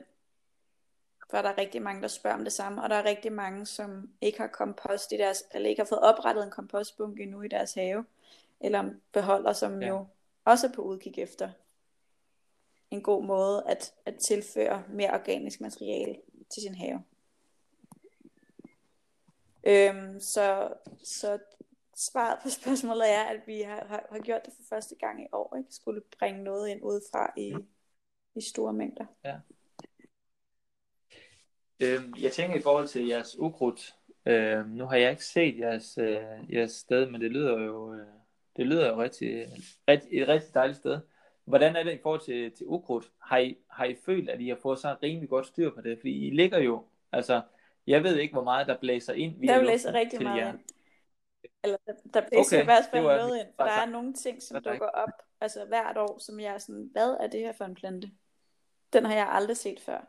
[1.29, 3.65] For der er rigtig mange, der spørger om det samme, og der er rigtig mange,
[3.65, 7.47] som ikke har kompost i deres, eller ikke har fået oprettet en kompostbunke endnu i
[7.47, 8.05] deres have,
[8.59, 9.87] eller beholder, som ja.
[9.87, 10.07] jo
[10.45, 11.51] også er på udkig efter
[12.91, 16.19] en god måde at, at tilføre mere organisk materiale
[16.53, 17.03] til sin have.
[19.63, 21.39] Øhm, så, så
[21.95, 25.27] svaret på spørgsmålet er, at vi har, har, har gjort det for første gang i
[25.31, 25.73] år, ikke?
[25.73, 27.55] Skulle bringe noget ind udefra i,
[28.35, 29.05] i store mængder.
[29.25, 29.35] Ja.
[31.79, 33.95] Øhm, jeg tænker i forhold til jeres ukrudt.
[34.25, 38.07] øhm, nu har jeg ikke set jeres, øh, jeres sted, men det lyder jo, øh,
[38.57, 39.47] det lyder jo rigtig,
[39.87, 40.99] rigtig, et rigtig dejligt sted.
[41.45, 43.11] Hvordan er det i forhold til, til ukrudt?
[43.21, 45.97] Har I, har I følt, at I har fået så rimelig godt styr på det?
[45.99, 47.41] Fordi I ligger jo, altså,
[47.87, 50.49] jeg ved ikke, hvor meget der blæser ind via Der blæser rigtig til meget jer.
[50.53, 50.59] ind.
[51.63, 54.13] Eller der, der blæser Okay, i hvert fald noget ind, for der altså- er nogle
[54.13, 55.09] ting, som Altså- dukker op
[55.41, 58.11] altså hvert år, som jeg er sådan, hvad er det her for en plante?
[58.93, 59.99] Den har jeg aldrig set før.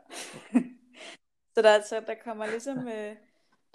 [1.55, 3.15] så der, så der kommer ligesom, øh,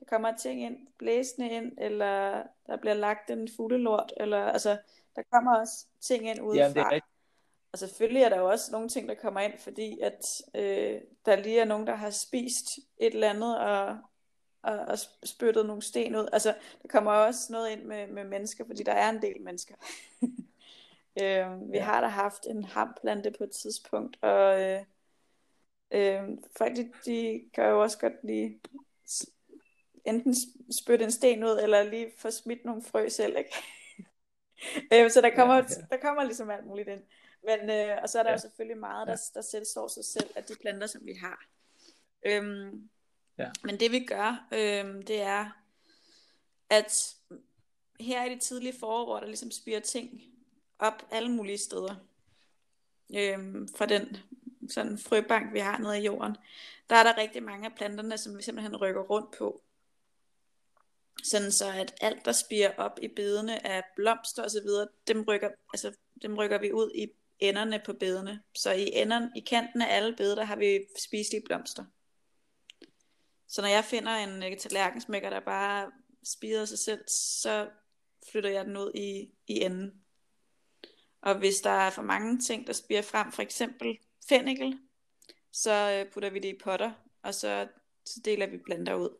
[0.01, 4.78] der kommer ting ind, blæsende ind, eller der bliver lagt en fuglelort, eller altså,
[5.16, 6.62] der kommer også ting ind udefra.
[6.62, 7.12] Jamen, det er rigtigt.
[7.73, 11.37] Og selvfølgelig er der jo også nogle ting, der kommer ind, fordi at øh, der
[11.37, 12.66] lige er nogen, der har spist
[12.99, 13.99] et eller andet og,
[14.62, 16.29] og, og spyttet nogle sten ud.
[16.33, 19.75] Altså, der kommer også noget ind med, med mennesker, fordi der er en del mennesker.
[21.23, 21.85] øh, vi Ja.
[21.85, 24.81] har da haft en hamplante på et tidspunkt, og øh,
[25.91, 26.23] øh,
[26.57, 28.61] folk de, de kan jo også godt lige
[30.05, 30.35] enten
[30.83, 33.55] spytte en sten ud, eller lige få smidt nogle frø selv, ikke?
[34.95, 35.61] øh, så der kommer, ja.
[35.61, 35.85] ja.
[35.91, 37.03] der kommer ligesom alt muligt ind.
[37.45, 38.34] Men, øh, og så er der Ja.
[38.36, 41.47] jo selvfølgelig meget, der, der selvsår sig selv af de planter, som vi har.
[42.26, 42.89] Øhm,
[43.39, 43.51] Ja.
[43.64, 45.51] Men det vi gør, øhm, det er,
[46.70, 47.14] at
[48.01, 50.22] her i det tidlige forår, hvor der ligesom spiger ting
[50.78, 51.95] op alle mulige steder,
[53.16, 54.16] øhm, fra den
[54.70, 56.36] sådan frøbank, vi har nede i jorden,
[56.91, 59.62] der er der rigtig mange af planterne, som vi simpelthen rykker rundt på.
[61.24, 65.93] Sådan så at alt, der spiger op i bedene af blomster videre, dem rykker, altså,
[66.22, 67.09] dem rykker vi ud i
[67.39, 68.43] enderne på bedene.
[68.55, 71.84] Så i, enderne, i kanten af alle bede, der har vi spiselige blomster.
[73.49, 75.91] Så når jeg finder en øh, tallerkensmækker, der bare
[76.24, 77.68] spider sig selv, så
[78.32, 80.05] flytter jeg den ud i, i enden.
[81.20, 84.78] Og hvis der er for mange ting, der spiger frem, for eksempel fennikel,
[85.53, 87.68] så øh, putter vi det i potter, og så,
[88.05, 89.16] så deler vi planter ud.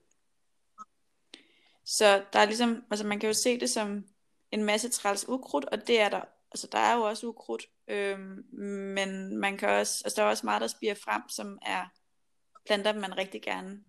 [1.85, 4.07] Så der er ligesom, altså man kan jo se det som
[4.51, 8.45] en masse træls ukrudt, og det er der, altså der er jo også ukrudt, øhm,
[8.95, 11.87] men man kan også, altså der er også meget, der spiger frem, som er
[12.67, 13.85] planter, man rigtig gerne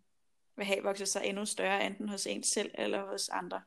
[0.56, 3.62] vil have vokset sig endnu større, enten hos en selv eller hos andre.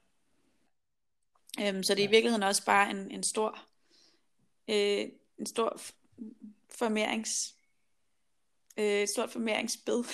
[1.61, 3.59] Øhm, så det er i virkeligheden også bare en, en stor,
[4.69, 5.09] øh,
[5.39, 5.81] en stor
[6.71, 7.55] formerings,
[8.77, 10.05] øh, et stort formeringsbed.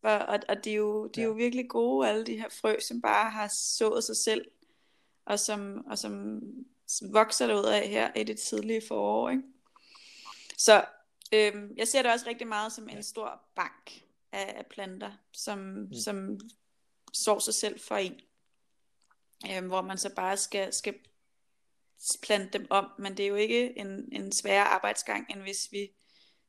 [0.00, 2.80] For, og, og de er, jo, de er jo virkelig gode, alle de her frø,
[2.80, 4.44] som bare har sået sig selv,
[5.24, 6.40] og som, og som
[7.12, 9.30] vokser derud af her i det tidlige forår.
[9.30, 9.42] Ikke?
[10.56, 10.84] Så
[11.32, 15.58] øhm, jeg ser det også rigtig meget som en stor bank af, af planter, som,
[15.58, 15.94] mm.
[15.94, 16.40] som
[17.12, 18.20] sår sig selv for en.
[19.50, 20.94] Øhm, hvor man så bare skal, skal
[22.22, 25.90] plante dem om, men det er jo ikke en, en sværere arbejdsgang, end hvis vi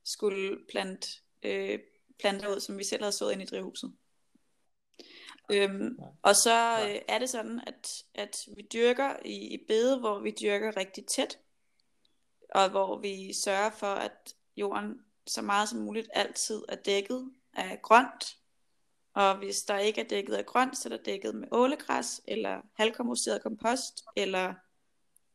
[0.04, 1.08] skulle plante
[1.44, 1.80] øh,
[2.20, 3.94] planter ud, som vi selv havde sået ind i drivhuset.
[5.52, 10.20] Øhm, og så øh, er det sådan, at, at vi dyrker i, i bede, hvor
[10.20, 11.40] vi dyrker rigtig tæt,
[12.56, 17.80] og hvor vi sørger for, at jorden så meget som muligt altid er dækket af
[17.82, 18.38] grønt.
[19.14, 22.62] Og hvis der ikke er dækket af grønt, så er der dækket med ålegræs, eller
[22.74, 24.54] halvkomposteret kompost, eller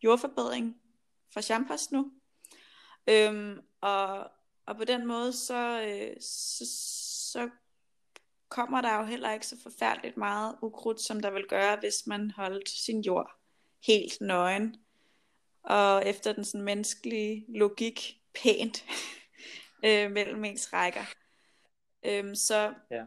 [0.03, 0.77] jordforbedring
[1.33, 2.13] fra Champas nu.
[3.07, 4.31] Øhm, og,
[4.67, 6.65] og på den måde, så, øh, så,
[7.33, 7.51] så
[8.55, 12.31] kommer der jo heller ikke så forfærdeligt meget ukrudt, som der vil gøre, hvis man
[12.31, 13.31] holdt sin jord
[13.87, 14.77] helt nøgen.
[15.63, 18.85] Og efter den sådan menneskelige logik pænt
[19.87, 21.05] øh, mellem ens rækker.
[22.03, 23.05] Øhm, så ja.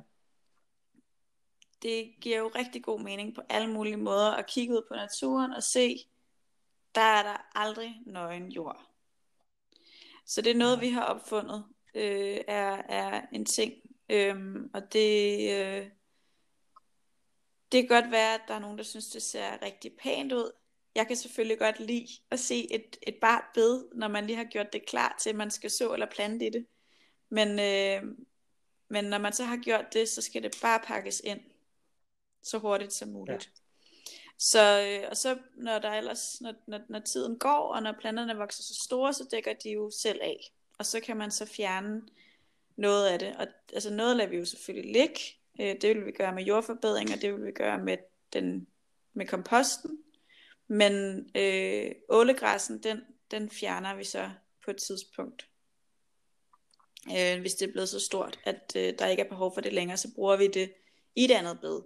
[1.82, 5.54] det giver jo rigtig god mening på alle mulige måder at kigge ud på naturen
[5.54, 6.08] og se,
[6.96, 8.82] der er der aldrig nøgen jord.
[10.26, 13.74] Så det er noget, vi har opfundet, øh, er, er en ting.
[14.10, 15.90] Øhm, og det, øh,
[17.72, 20.52] det kan godt være, at der er nogen, der synes, det ser rigtig pænt ud.
[20.96, 24.44] Jeg kan selvfølgelig godt lide at se et, et bart bed, når man lige har
[24.44, 26.66] gjort det klar til, at man skal så eller plante i det.
[27.30, 28.18] Men, øh,
[28.90, 31.40] men når man så har gjort det, så skal det bare pakkes ind
[32.48, 33.46] så hurtigt som muligt.
[33.46, 33.62] Ja.
[34.38, 38.38] Så, øh, og så når der ellers, når, når, når tiden går, og når planterne
[38.38, 40.54] vokser så store, så dækker de jo selv af.
[40.78, 42.02] Og så kan man så fjerne
[42.78, 43.36] noget af det.
[43.36, 45.20] Og altså noget lader vi jo selvfølgelig ligge.
[45.62, 47.98] Øh, det vil vi gøre med jordforbedring, og det vil vi gøre med,
[48.34, 48.68] den,
[49.14, 50.04] med komposten.
[50.68, 53.02] Men øh, ålegræssen, den,
[53.32, 54.30] den fjerner vi så
[54.66, 55.50] på et tidspunkt.
[57.10, 59.74] Øh, hvis det er blevet så stort, at øh, der ikke er behov for det
[59.74, 60.74] længere, så bruger vi det
[61.16, 61.82] i et andet bed.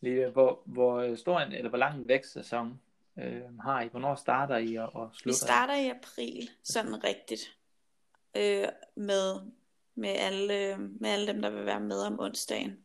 [0.00, 2.80] Lige, hvor, hvor stor en, eller hvor lang en vækstsæson
[3.18, 3.88] øh, har I?
[3.88, 7.56] Hvornår starter I og, og slutter Vi starter i april, sådan rigtigt,
[8.36, 9.40] øh, med,
[9.94, 12.84] med, alle, med alle dem, der vil være med om onsdagen.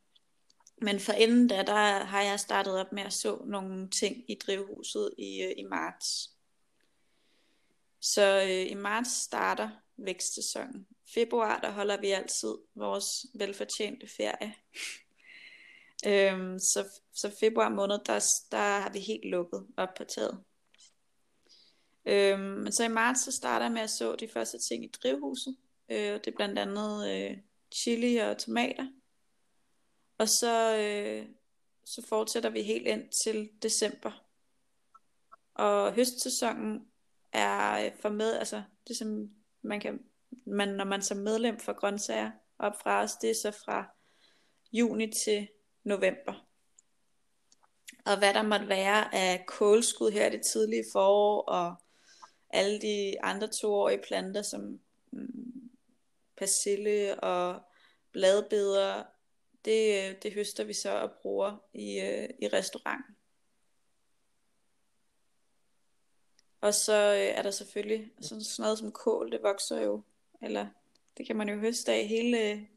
[0.82, 4.36] Men for inden da, der har jeg startet op med at så nogle ting i
[4.36, 6.30] drivhuset i, øh, i marts.
[8.02, 10.88] Så øh, i marts starter vækstsæsonen.
[11.14, 14.54] Februar, der holder vi altid vores velfortjente ferie.
[16.06, 20.44] Øhm, så, så februar måned, der, der har vi helt lukket op på taget.
[22.06, 24.88] Øhm, men så i marts, så starter jeg med at så de første ting i
[24.88, 25.58] drivhuset.
[25.90, 27.38] Øh, det er blandt andet øh,
[27.76, 28.88] chili og tomater.
[30.18, 31.28] Og så, øh,
[31.86, 34.26] så fortsætter vi helt ind til december.
[35.54, 36.88] Og høstsæsonen
[37.34, 39.30] er øh, for med, altså det som
[39.62, 40.00] man kan,
[40.46, 43.86] man, når man som medlem for grøntsager op fra os, det er så fra
[44.74, 45.48] juni til
[45.84, 46.48] november.
[48.06, 51.76] Og hvad der måtte være af kålskud her det tidlige forår, og
[52.50, 54.80] alle de andre toårige planter, som
[55.12, 55.72] mm,
[56.38, 57.62] persille og
[58.12, 59.04] bladbeder,
[59.66, 63.16] det, det høster vi så og bruger i, øh, i restauranten.
[66.62, 70.04] Og så øh, er der selvfølgelig sådan, sådan noget som kål, det vokser jo,
[70.42, 70.68] eller
[71.18, 72.68] det kan man jo høste af hele,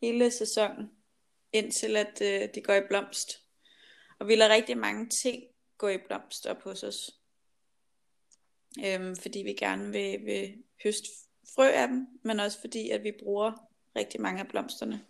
[0.00, 0.97] hele sæsonen
[1.52, 3.42] indtil at øh, de går i blomst.
[4.18, 5.44] Og vi lader rigtig mange ting
[5.78, 7.10] gå i blomst op hos os.
[8.84, 11.08] Øhm, fordi vi gerne vil, vil høste
[11.54, 15.06] frø af dem, men også fordi, at vi bruger rigtig mange af blomsterne.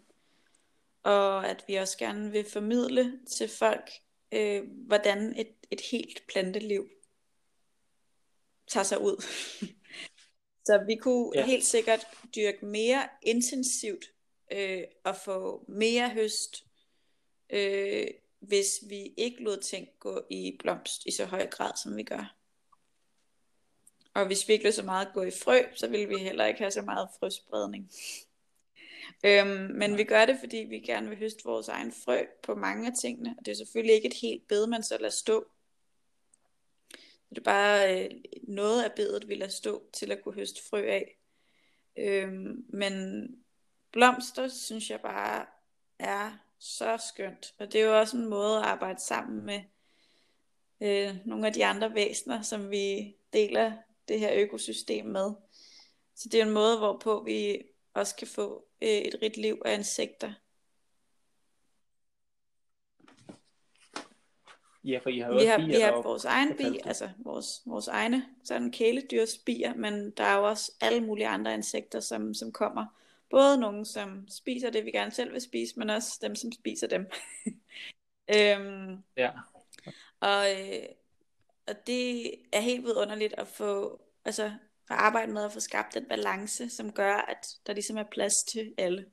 [1.02, 3.90] Og at vi også gerne vil formidle til folk,
[4.32, 6.88] øh, hvordan et, et helt planteliv
[8.68, 9.24] tager sig ud.
[10.66, 11.46] Så vi kunne ja.
[11.46, 14.04] helt sikkert dyrke mere intensivt
[14.50, 16.64] øh, og få mere høst,
[17.50, 18.06] øh,
[18.40, 22.34] hvis vi ikke lod ting gå i blomst i så høj grad, som vi gør.
[24.14, 26.60] Og hvis vi ikke lod så meget gå i frø, så ville vi heller ikke
[26.60, 27.90] have så meget frøspredning.
[29.24, 32.86] Øhm, men vi gør det, fordi vi gerne vil høste vores egen frø på mange
[32.86, 33.34] af tingene.
[33.38, 35.46] Og det er selvfølgelig ikke et helt bed, man så lader stå.
[37.30, 38.10] Det er bare øh,
[38.42, 41.18] noget af bedet, vi lader stå til at kunne høste frø af.
[41.96, 43.24] Øhm, men
[43.92, 45.46] blomster, synes jeg bare
[45.98, 47.54] er så skønt.
[47.58, 49.60] Og det er jo også en måde at arbejde sammen med
[50.80, 53.72] øh, nogle af de andre væsener, som vi deler
[54.08, 55.32] det her økosystem med.
[56.14, 57.62] Så det er en måde, hvorpå vi
[57.94, 60.32] også kan få øh, et rigt liv af insekter.
[64.84, 68.26] Ja, for I har vi har, vi har vores egen bi, altså vores, vores egne
[68.44, 72.86] sådan kæledyrsbier, men der er jo også alle mulige andre insekter, som, som kommer.
[73.30, 76.86] Både nogen, som spiser det, vi gerne selv vil spise, men også dem, som spiser
[76.86, 77.10] dem.
[78.36, 79.30] øhm, ja.
[80.20, 80.86] Og, øh,
[81.66, 86.08] og det er helt vidunderligt at få, altså at arbejde med at få skabt den
[86.08, 89.06] balance, som gør, at der ligesom er plads til alle.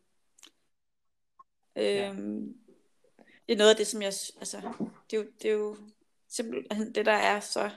[1.75, 2.53] Øhm, ja.
[3.47, 4.57] Det er noget af det, som jeg, altså,
[5.11, 5.77] det er jo, det er jo
[6.27, 7.71] simpelthen det, der er så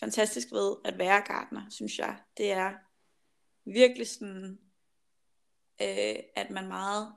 [0.00, 2.18] fantastisk ved at være gartner, synes jeg.
[2.36, 2.74] Det er
[3.64, 4.58] virkelig sådan,
[5.82, 7.12] øh, at man meget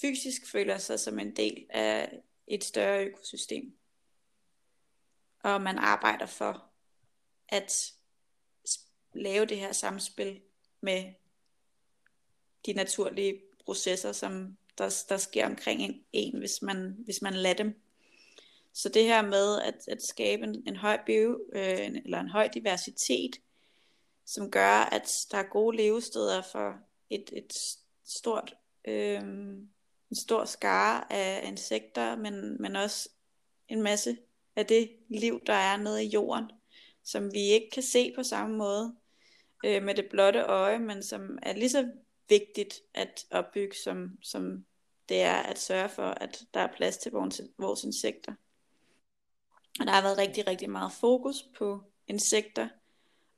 [0.00, 3.76] fysisk føler sig som en del af et større økosystem.
[5.42, 6.64] Og man arbejder for
[7.48, 7.92] at
[9.14, 10.40] lave det her samspil
[10.80, 11.12] med
[12.66, 17.54] de naturlige processer, som der, der sker omkring en, en hvis, man, hvis man lader
[17.54, 17.80] dem.
[18.72, 22.48] Så det her med at, at skabe en, en høj bio, øh, eller en høj
[22.48, 23.40] diversitet,
[24.26, 26.74] som gør, at der er gode levesteder for
[27.14, 27.52] et, et
[28.04, 28.54] stort,
[28.84, 29.22] øh,
[30.10, 33.08] en stor skare af insekter, men, men også
[33.68, 34.18] en masse
[34.56, 36.50] af det liv, der er nede i jorden,
[37.04, 38.96] som vi ikke kan se på samme måde
[39.64, 41.90] øh, med det blotte øje, men som er lige så
[42.28, 44.64] vigtigt at opbygge, som, som
[45.08, 48.34] det er at sørge for, at der er plads til vores, vores insekter.
[49.80, 52.68] Og der har været rigtig, rigtig meget fokus på insekter,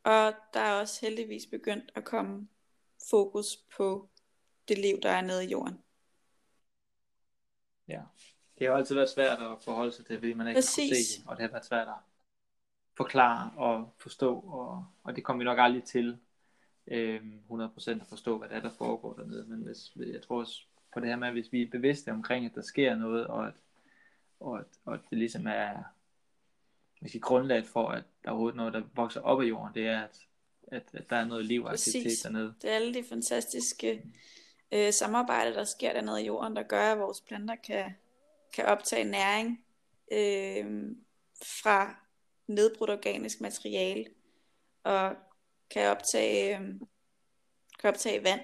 [0.04, 2.48] og der er også heldigvis begyndt at komme
[3.11, 4.09] fokus på
[4.68, 5.78] det liv, der er nede i jorden.
[7.88, 8.02] Ja,
[8.59, 10.90] det har altid været svært at forholde sig til, fordi man ikke Præcis.
[10.90, 11.94] kunne se, og det har været svært at
[12.96, 16.18] forklare og forstå, og, og det kommer vi nok aldrig til
[16.86, 20.62] øh, 100% at forstå, hvad det er, der foregår dernede, men hvis, jeg tror også
[20.94, 23.55] på det her med, hvis vi er bevidste omkring, at der sker noget, og at,
[24.40, 25.82] og at, og at det ligesom er
[27.00, 30.00] hvis grundlaget for, at der er overhovedet noget, der vokser op af jorden, det er,
[30.00, 30.18] at,
[30.72, 32.22] at, at der er noget liv og aktivitet Præcis.
[32.22, 32.54] dernede.
[32.62, 34.04] Det er alle de fantastiske
[34.72, 37.94] øh, samarbejder, der sker dernede i jorden, der gør, at vores planter kan,
[38.52, 39.64] kan optage næring
[40.12, 40.90] øh,
[41.44, 41.96] fra
[42.46, 44.06] nedbrudt organisk materiale,
[44.84, 45.16] og
[45.70, 46.66] kan optage, øh,
[47.80, 48.40] kan optage vand.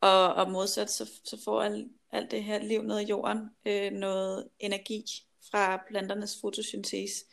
[0.00, 3.92] Og, og modsat, så, så får alt, alt det her liv ned i jorden øh,
[3.92, 5.04] noget energi
[5.50, 7.24] fra planternes fotosyntese.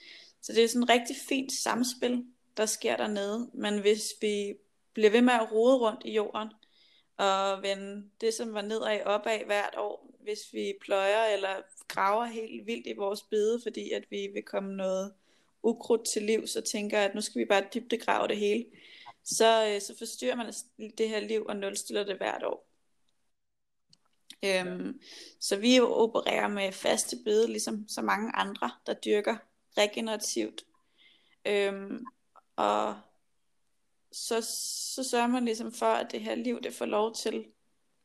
[0.42, 2.26] Så det er sådan et rigtig fint samspil,
[2.60, 3.50] der sker dernede.
[3.54, 4.56] Men hvis vi
[4.94, 6.50] bliver ved med at rode rundt i jorden,
[7.18, 11.56] og vende det, som var nedad opad hvert år, hvis vi pløjer eller
[11.88, 15.14] graver helt vildt i vores bede, fordi at vi vil komme noget
[15.64, 18.66] ukrudt til liv, så tænker at nu skal vi bare dybdegrave det hele,
[19.24, 20.54] så, øh, så forstyrrer man
[20.98, 22.70] det her liv og nulstiller det hvert år.
[24.46, 25.02] Øhm,
[25.40, 29.38] så vi opererer med faste bede, ligesom så mange andre, der dyrker
[29.78, 30.66] regenerativt.
[31.46, 32.06] Øhm,
[32.60, 32.96] og
[34.12, 34.42] så,
[34.96, 37.46] så sørger man ligesom for, at det her liv, det får lov til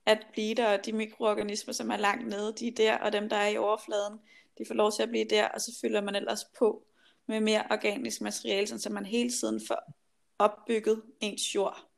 [0.06, 3.28] at blive der, og de mikroorganismer, som er langt nede, de er der, og dem,
[3.28, 4.18] der er i overfladen,
[4.58, 6.86] de får lov til at blive der, og så fylder man ellers på
[7.26, 9.94] med mere organisk materiale, så man hele tiden får
[10.38, 11.88] opbygget ens jord.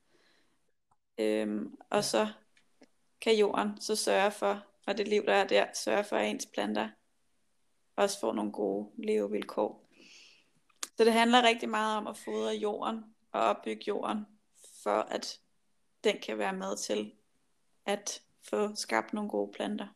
[1.18, 2.28] Øhm, og så
[3.20, 6.46] kan jorden så sørge for, og det liv, der er der, sørge for, at ens
[6.54, 6.88] planter
[7.96, 9.85] også får nogle gode levevilkår.
[10.96, 14.26] Så det handler rigtig meget om at fodre jorden og opbygge jorden,
[14.82, 15.40] for at
[16.04, 17.12] den kan være med til
[17.86, 19.86] at få skabt nogle gode planter.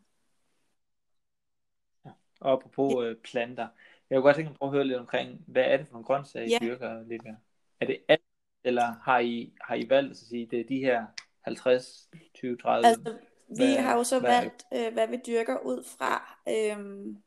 [2.04, 2.10] Ja.
[2.40, 3.00] Og apropos ja.
[3.10, 3.68] øh, planter,
[4.10, 6.46] jeg kunne godt tænke mig at høre lidt omkring, hvad er det for nogle grøntsager,
[6.46, 6.58] I Ja.
[6.60, 7.36] dyrker lidt mere?
[7.80, 8.22] Er det alt,
[8.64, 11.06] eller har I, har I valgt at sige, det er de her
[11.40, 12.86] 50, 20, 30?
[12.86, 17.22] Altså, vi Hvad- har jo så hvad valgt, øh, hvad vi dyrker ud fra øhm,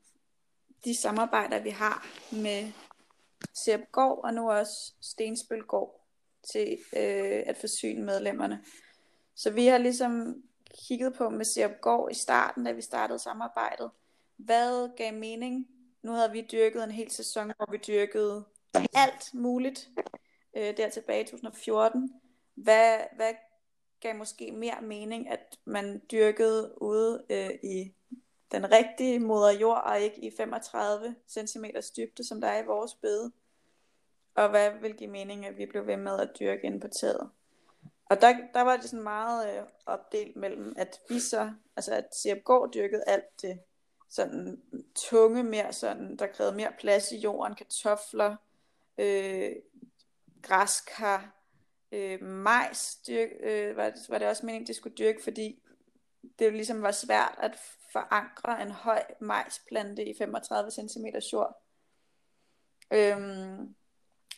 [0.84, 2.72] de samarbejder, vi har med
[3.92, 6.00] Gård og nu også Stensbølgård
[6.52, 8.64] til øh, at forsyne medlemmerne.
[9.34, 10.42] Så vi har ligesom
[10.88, 13.90] kigget på med Gård i starten, da vi startede samarbejdet.
[14.36, 15.68] Hvad gav mening?
[16.02, 18.44] Nu havde vi dyrket en hel sæson, hvor vi dyrkede
[18.94, 19.90] alt muligt
[20.56, 22.10] øh, der tilbage i 2014.
[22.54, 23.32] Hvad, hvad
[24.00, 27.94] gav måske mere mening, at man dyrkede ude øh, i
[28.54, 31.64] den rigtige moder jord, og ikke i 35 cm
[31.96, 33.32] dybde, som der er i vores bede.
[34.34, 36.88] Og hvad vil give mening, at vi blev ved med at dyrke ind på.
[38.06, 42.14] Og der, der var det sådan meget øh, opdelt mellem, at vi så, altså at
[42.14, 43.58] Sierpgård dyrkede alt det
[44.08, 44.62] sådan
[44.94, 48.36] tunge mere sådan, der krævede mere plads i jorden, kartofler,
[48.98, 49.52] øh,
[50.42, 51.34] græskar,
[51.92, 55.62] øh, majs dyrk, øh, var, var det også meningen, det skulle dyrke, fordi
[56.38, 57.58] det jo ligesom var svært at
[57.94, 61.62] forankre en høj majsplante i 35 cm jord.
[62.90, 63.74] Øhm,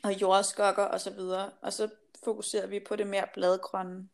[0.04, 1.50] og jordskokker og så videre.
[1.62, 1.88] Og så
[2.24, 4.08] fokuserer vi på det mere bladgrønne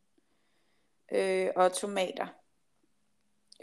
[1.11, 2.27] øh, og tomater.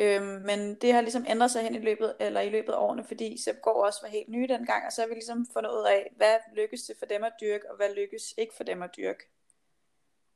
[0.00, 3.04] Øhm, men det har ligesom ændret sig hen i løbet, eller i løbet af årene,
[3.04, 6.12] fordi går også var helt nye dengang, og så har vi ligesom fundet ud af,
[6.16, 9.24] hvad lykkes det for dem at dyrke, og hvad lykkes ikke for dem at dyrke.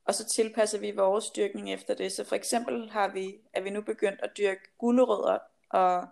[0.05, 2.13] Og så tilpasser vi vores dyrkning efter det.
[2.13, 5.39] Så for eksempel har vi, er vi nu begyndt at dyrke gulerødder
[5.71, 6.09] og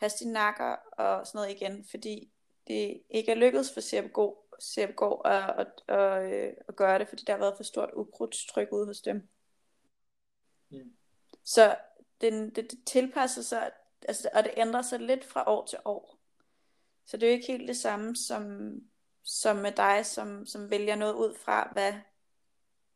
[0.00, 2.32] pastinakker og sådan noget igen, fordi
[2.66, 7.24] det ikke er lykkedes for Sepgård, Sepgård at, at, at, at, at gøre det, fordi
[7.24, 9.28] der har været for stort ukrudtstryk ude hos dem.
[10.70, 10.92] Mm.
[11.44, 11.76] Så
[12.20, 13.70] den, det, det tilpasser sig,
[14.08, 16.18] altså, og det ændrer sig lidt fra år til år.
[17.06, 18.72] Så det er jo ikke helt det samme som,
[19.24, 21.92] som med dig, som, som vælger noget ud fra, hvad,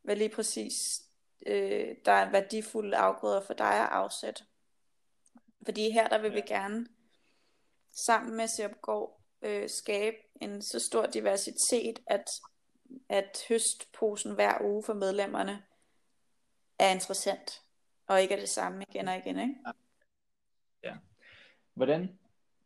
[0.04, 0.74] hvad lige præcis
[1.46, 4.44] øh, der er værdifulde afgrøder for dig at afsætte.
[5.64, 6.86] Fordi her der vil vi gerne
[7.90, 12.30] sammen med Sirpgård øh, skabe en så stor diversitet, at,
[13.08, 15.62] at høstposen hver uge for medlemmerne
[16.78, 17.62] er interessant,
[18.06, 19.38] og ikke er det samme igen og igen.
[19.38, 19.54] Ikke?
[21.74, 22.18] Hvordan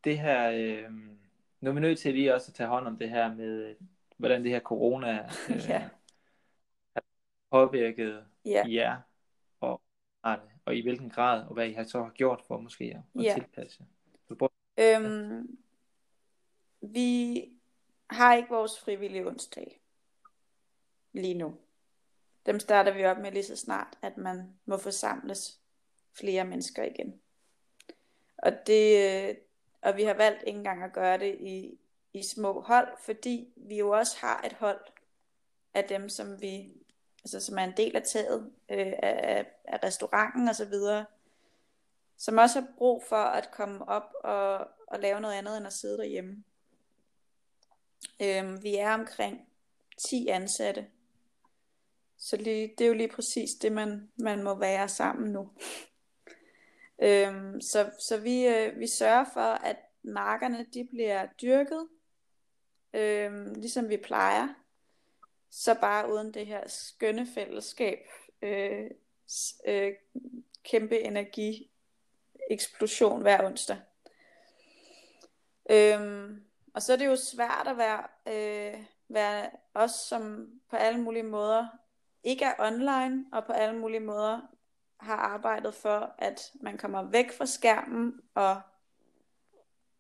[0.05, 0.93] det her, øh,
[1.61, 3.77] nu er vi nødt til lige også at tage hånd om det her med, øh,
[4.17, 5.19] hvordan det her corona
[5.51, 5.89] øh, Ja.
[7.51, 8.65] Påvirket Ja.
[8.69, 9.01] jer,
[9.61, 9.83] og,
[10.65, 12.85] og i hvilken grad, og hvad I har så har gjort for måske
[13.17, 13.35] at, Ja.
[13.35, 13.85] tilpasse
[14.39, 14.49] prøv-
[14.81, 15.59] Øhm,
[16.81, 17.45] vi
[18.11, 19.81] har ikke vores frivillige onsdag
[21.13, 21.57] lige nu.
[22.47, 25.61] Dem starter vi op med lige så snart, at man må forsamles
[26.13, 27.21] flere mennesker igen.
[28.39, 28.97] Og, det,
[29.29, 29.35] øh,
[29.83, 31.79] og vi har valgt ikke engang at gøre det i,
[32.13, 34.81] i små hold, fordi vi jo også har et hold
[35.75, 36.73] af dem, som vi,
[37.35, 41.05] altså som er en del af taget, øh, af, af restauranten og så videre,
[42.19, 45.73] som også har brug for at komme op og, og lave noget andet end at
[45.73, 46.45] sidde derhjemme.
[48.23, 49.49] Øhm, vi er omkring
[50.09, 50.87] 10 ansatte,
[52.19, 55.51] så lige, det er jo lige præcis det, man, man må være sammen nu.
[57.03, 61.89] øhm, så så vi, øh, vi sørger for, at markerne de bliver dyrket,
[62.95, 64.49] øhm, ligesom vi plejer,
[65.51, 67.99] så bare uden det her skønne fællesskab,
[68.43, 68.91] øh,
[69.67, 69.93] øh,
[70.65, 71.71] kæmpe energi
[72.51, 73.77] eksplosion hver onsdag.
[75.71, 76.45] Øhm,
[76.75, 81.23] og så er det jo svært at være, øh, være os, som på alle mulige
[81.23, 81.67] måder
[82.23, 84.41] ikke er online, og på alle mulige måder
[85.01, 88.61] har arbejdet for, at man kommer væk fra skærmen og,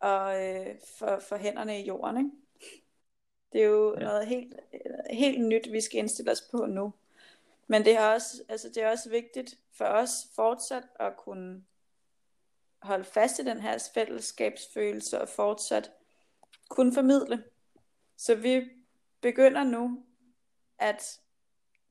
[0.01, 2.16] og øh, for, for hænderne i jorden.
[2.16, 2.30] Ikke?
[3.53, 4.01] Det er jo Ja.
[4.01, 4.55] noget helt,
[5.11, 6.92] helt nyt, vi skal indstille os på nu.
[7.66, 11.64] Men det er også, altså det er også vigtigt for os fortsat at kunne
[12.82, 15.90] holde fast i den her fællesskabsfølelse og fortsat
[16.68, 17.44] kunne formidle.
[18.16, 18.70] Så vi
[19.20, 20.05] begynder nu
[20.78, 21.20] at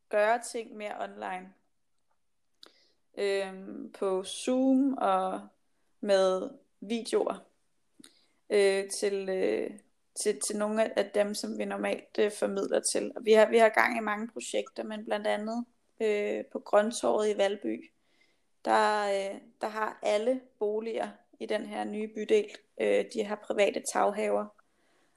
[0.09, 1.53] gøre ting mere online.
[3.17, 5.47] Øhm, på Zoom og
[6.01, 6.49] med
[6.79, 7.35] videoer
[8.49, 9.79] øh, til, øh,
[10.23, 13.11] til, til nogle af dem, som vi normalt øh, formidler til.
[13.15, 15.65] Og vi har, vi har gang i mange projekter, men blandt andet
[16.01, 17.91] øh, på Grøntorvet i Valby,
[18.65, 21.09] der, øh, der har alle boliger
[21.39, 22.45] i den her nye bydel,
[22.81, 24.45] øh, de har private taghaver.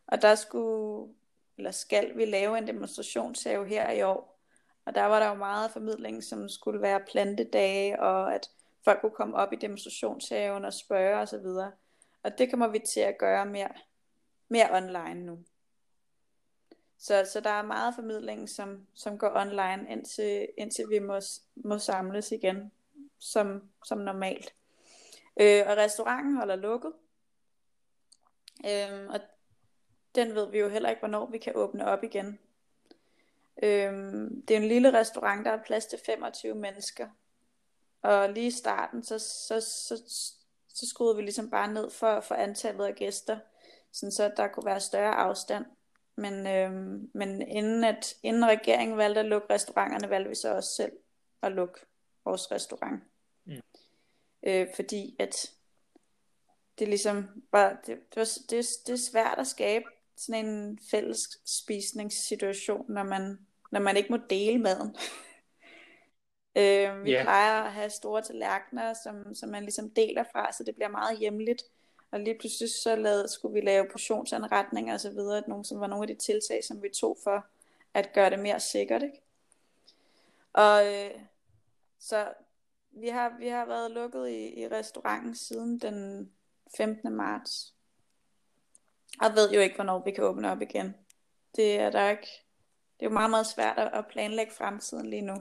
[0.07, 1.13] Og der skulle,
[1.59, 4.41] eller skal vi lave en demonstrationshave her i år.
[4.85, 8.51] Og der var der jo meget formidling, som skulle være plantedage, og at
[8.85, 11.23] folk kunne komme op i demonstrationshaven og spørge osv.
[11.23, 11.73] Og, så videre.
[12.23, 13.69] og det kommer vi til at gøre mere,
[14.51, 15.39] mere online nu.
[16.99, 21.21] Så, så der er meget formidling, som, som går online, indtil, indtil vi må,
[21.57, 22.73] må samles igen,
[23.19, 24.55] som, som normalt.
[25.41, 26.93] Øh, og restauranten holder lukket.
[28.67, 29.21] Øh, og
[30.15, 32.39] den ved vi jo heller ikke, hvornår vi kan åbne op igen.
[33.63, 33.93] Øh,
[34.49, 37.09] det er en lille restaurant, der er plads til 25 mennesker.
[38.03, 39.97] Og lige i starten, så, så, så,
[40.69, 43.39] så skruede vi ligesom bare ned for, for antallet af gæster,
[43.93, 45.65] sådan så der kunne være større afstand.
[46.17, 46.73] Men, øh,
[47.15, 50.93] men inden, at, inden regeringen valgte at lukke restauranterne, valgte vi så også selv
[51.43, 51.81] at lukke
[52.25, 53.03] vores restaurant.
[53.45, 53.61] Mm.
[54.43, 55.51] Øh, fordi at
[56.79, 59.85] det ligesom bare, det, det, var, det, det er svært at skabe
[60.17, 63.39] sådan en fælles spisningssituation, når man,
[63.73, 64.97] når man ikke må dele maden.
[66.59, 67.25] øh, vi yeah.
[67.25, 71.19] plejer at have store tallerkener, som, som man ligesom deler fra, så det bliver meget
[71.19, 71.63] hjemligt.
[72.11, 75.87] Og lige pludselig så lavede, skulle vi lave portionsanretninger og så videre, nogle, som var
[75.87, 77.47] nogle af de tiltag, som vi tog for
[77.95, 79.03] at gøre det mere sikkert.
[79.03, 79.21] Ikke?
[80.53, 81.11] Og øh,
[81.99, 82.33] så
[82.91, 86.31] vi har, vi har været lukket i, i restauranten siden den
[86.77, 87.13] 15.
[87.13, 87.75] marts.
[89.21, 90.95] Og ved jo ikke, hvornår vi kan åbne op igen.
[91.57, 92.29] Det er der ikke.
[93.01, 95.35] Det er jo meget, meget svært at planlægge fremtiden lige nu.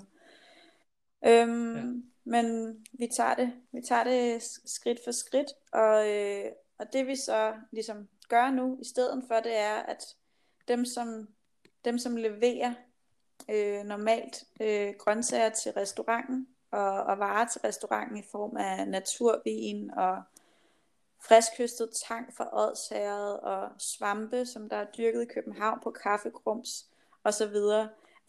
[1.25, 1.83] Øhm, ja.
[2.29, 7.15] Men vi tager det, vi tager det skridt for skridt, og, øh, og det vi
[7.15, 10.15] så ligesom gør nu i stedet for, det er, at
[10.67, 11.27] dem som,
[11.85, 12.73] dem, som leverer
[13.49, 19.91] øh, normalt øh, grøntsager til restauranten, og, og varer til restauranten i form af naturvin
[19.91, 20.23] og
[21.21, 26.85] friskhøstet tang fra Odsherred og svampe, som der er dyrket i København på kaffegrums
[27.23, 27.55] osv.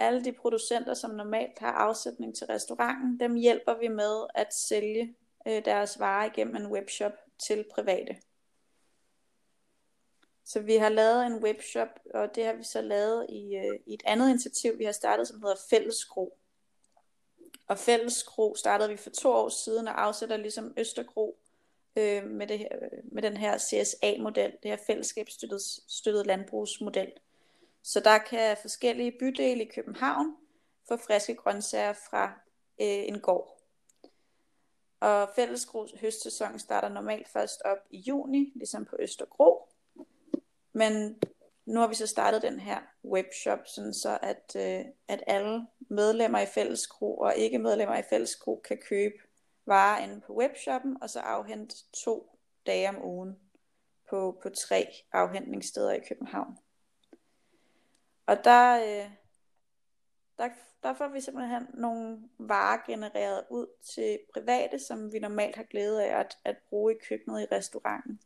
[0.01, 5.17] Alle de producenter, som normalt har afsætning til restauranten, dem hjælper vi med at sælge
[5.49, 8.17] øh, deres varer igennem en webshop til private.
[10.45, 13.95] Så vi har lavet en webshop, og det har vi så lavet i, øh, i
[13.95, 16.39] et andet initiativ, vi har startet, som hedder Fælleskro.
[17.69, 21.39] Og Fælleskro startede vi for to år siden og afsætter ligesom Østergro
[21.97, 27.13] øh, med, det her, øh, med den her CSA-model, det her fællesskabsstøttet støttet landbrugsmodel.
[27.83, 30.37] Så der kan forskellige bydele i København
[30.89, 32.27] få friske grøntsager fra
[32.81, 33.61] øh, en gård.
[35.01, 39.69] Og fællesgros høstsæson starter normalt først op i juni, ligesom på Østergro.
[40.73, 41.21] Men
[41.67, 46.41] nu har vi så startet den her webshop, sådan så at, øh, at alle medlemmer
[46.41, 49.15] i fælleskro og ikke medlemmer i fælleskro kan købe
[49.67, 53.39] varer inde på webshoppen, og så afhente to dage om ugen
[54.11, 56.59] på, på tre afhentningssteder i København.
[58.27, 59.11] Og der, øh,
[60.39, 60.49] der,
[60.83, 66.05] der får vi simpelthen nogle varer genereret ud til private, som vi normalt har glæde
[66.05, 68.21] af at, at bruge i køkkenet i restauranten.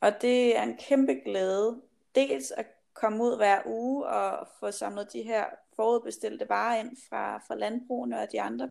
[0.00, 1.82] Og det er en kæmpe glæde,
[2.14, 5.46] dels at komme ud hver uge og få samlet de her
[5.76, 8.70] forudbestilte varer ind fra, fra landbrugene og de andre.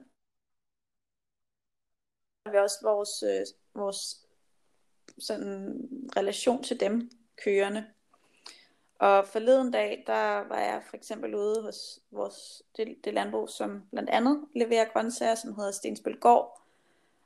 [2.52, 3.46] Vi også vores, øh,
[3.82, 4.28] vores
[5.18, 7.10] sådan, relation til dem
[7.44, 7.95] kørende.
[9.00, 13.84] Og forleden dag, der var jeg for eksempel ude hos vores, det, det landbrug, som
[13.92, 16.62] blandt andet leverer grøntsager, som hedder Stensbøl Gård.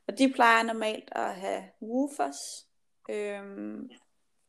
[0.08, 2.68] Og de plejer normalt at have woofers,
[3.10, 3.90] øhm,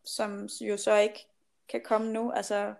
[0.05, 1.26] som jo så ikke
[1.68, 2.30] kan komme nu.
[2.30, 2.74] Altså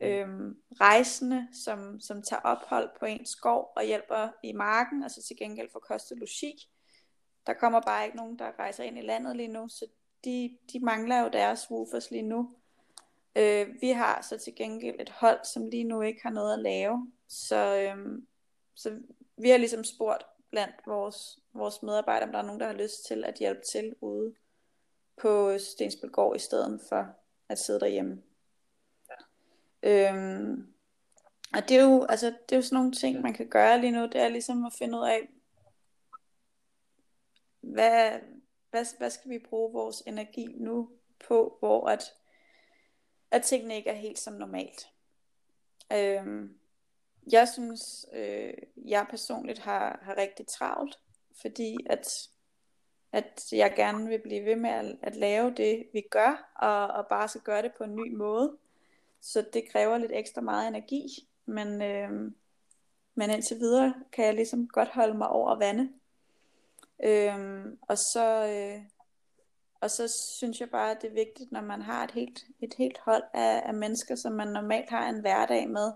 [0.00, 5.36] øhm, rejsende, som, som tager ophold på en skov og hjælper i marken, altså til
[5.36, 6.68] gengæld for kost og logi.
[7.46, 9.86] Der kommer bare ikke nogen, der rejser ind i landet lige nu, så
[10.24, 12.54] de, de mangler jo deres woofers lige nu.
[13.36, 16.58] Øh, vi har så til gengæld et hold, som lige nu ikke har noget at
[16.58, 17.12] lave.
[17.28, 18.26] Så, øhm,
[18.74, 19.00] så
[19.36, 23.06] vi har ligesom spurgt blandt vores, vores medarbejdere, om der er nogen, der har lyst
[23.06, 24.34] til at hjælpe til ude
[25.22, 27.06] på Stensbølgård i stedet for
[27.48, 28.22] at sidde derhjemme.
[29.82, 30.10] Ja.
[30.12, 30.72] Øhm,
[31.54, 33.92] og det er, jo, altså, det er jo sådan nogle ting, man kan gøre lige
[33.92, 34.02] nu.
[34.02, 35.28] Det er ligesom at finde ud af,
[37.60, 38.20] hvad,
[38.70, 40.90] hvad, hvad skal vi bruge vores energi nu
[41.28, 42.14] på, hvor at,
[43.36, 44.88] at tingene ikke er helt som normalt.
[45.92, 46.58] Øhm,
[47.32, 50.98] jeg synes, øh, jeg personligt har, har rigtig travlt,
[51.40, 52.28] fordi at
[53.12, 57.06] at jeg gerne vil blive ved med at, at lave det, vi gør, og, og
[57.06, 58.56] bare skal gøre det på en ny måde.
[59.20, 62.10] Så det kræver lidt ekstra meget energi, men, øh,
[63.14, 65.92] men indtil videre kan jeg ligesom godt holde mig over vande.
[67.04, 68.46] Øh, og så...
[68.46, 68.82] Øh,
[69.80, 72.74] og så synes jeg bare, at det er vigtigt, når man har et helt, et
[72.78, 75.92] helt hold af, af mennesker, som man normalt har en hverdag med,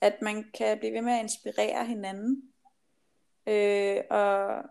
[0.00, 2.42] at man kan blive ved med at inspirere hinanden.
[3.46, 4.62] Øh, og,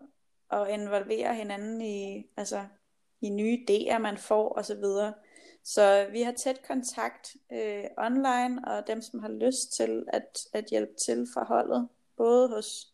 [0.49, 2.65] og involvere hinanden i, altså,
[3.22, 5.14] i nye idéer, man får og så videre.
[5.64, 10.65] Så vi har tæt kontakt øh, online, og dem, som har lyst til at, at
[10.65, 12.94] hjælpe til for holdet, både hos,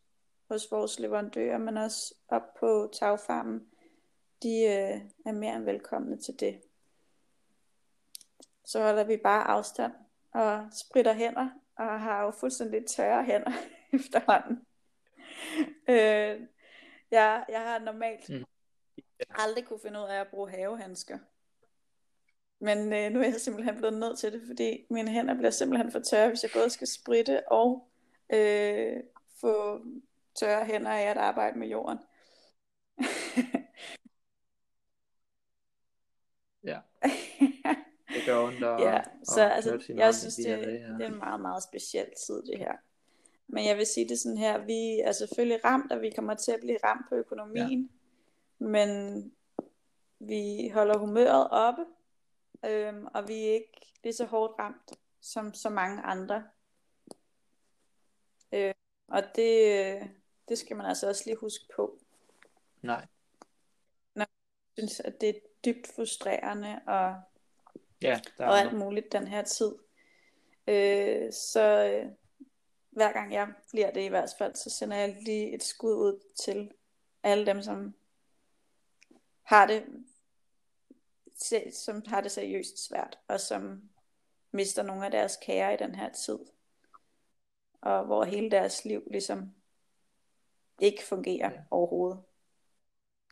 [0.52, 3.62] hos vores leverandører, men også op på tagfarmen,
[4.44, 6.62] de øh, er mere end velkomne til det.
[8.66, 9.94] Så holder vi bare afstand
[10.32, 13.52] og spritter hænder, og har jo fuldstændig tørre hænder
[14.00, 14.66] efterhånden.
[15.90, 16.48] Øh,
[17.12, 18.46] jeg, jeg har normalt mm.
[19.30, 21.20] aldrig kunne finde ud af at bruge havehandsker.
[22.60, 25.92] Men øh, nu er jeg simpelthen blevet nødt til det, fordi mine hænder bliver simpelthen
[25.92, 27.88] for tørre, hvis jeg både skal spritte og
[28.34, 29.04] øh,
[29.42, 29.86] få
[30.36, 32.00] tørre hænder af at arbejde med jorden.
[36.64, 36.80] ja.
[38.14, 41.18] Det gør ondt at, ja, så at altså, jeg synes, det, det, det er en
[41.18, 42.74] meget, meget speciel tid, det her.
[43.48, 46.52] Men jeg vil sige det sådan her, vi er selvfølgelig ramt, og vi kommer til
[46.52, 47.90] at blive ramt på økonomien,
[48.60, 48.66] ja.
[48.66, 48.90] men
[50.20, 51.86] vi holder humøret oppe,
[52.66, 56.44] øhm, og vi er ikke lige så hårdt ramt som så mange andre.
[58.54, 58.74] Øh,
[59.08, 60.12] og det,
[60.50, 62.00] det skal man altså også lige huske på.
[62.82, 63.08] Nej.
[64.16, 64.28] Når jeg
[64.78, 65.34] synes, at det er
[65.66, 67.22] dybt frustrerende og,
[68.02, 69.76] ja, der og alt muligt den her tid.
[70.68, 72.12] Øh, så øh,
[72.90, 76.20] hver gang jeg bliver det i hvert fald, så sender jeg lige et skud ud
[76.40, 76.72] til
[77.24, 77.96] alle dem, som
[79.44, 79.86] har det
[81.74, 83.90] som har det seriøst svært, og som
[84.52, 86.40] mister nogle af deres kære i den her tid.
[87.82, 89.54] Og hvor hele deres liv ligesom
[90.80, 91.60] ikke fungerer ja.
[91.72, 92.24] overhovedet.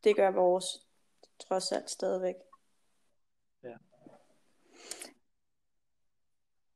[0.03, 0.87] Det gør vores
[1.47, 2.35] trods alt stadigvæk.
[3.63, 3.75] Ja.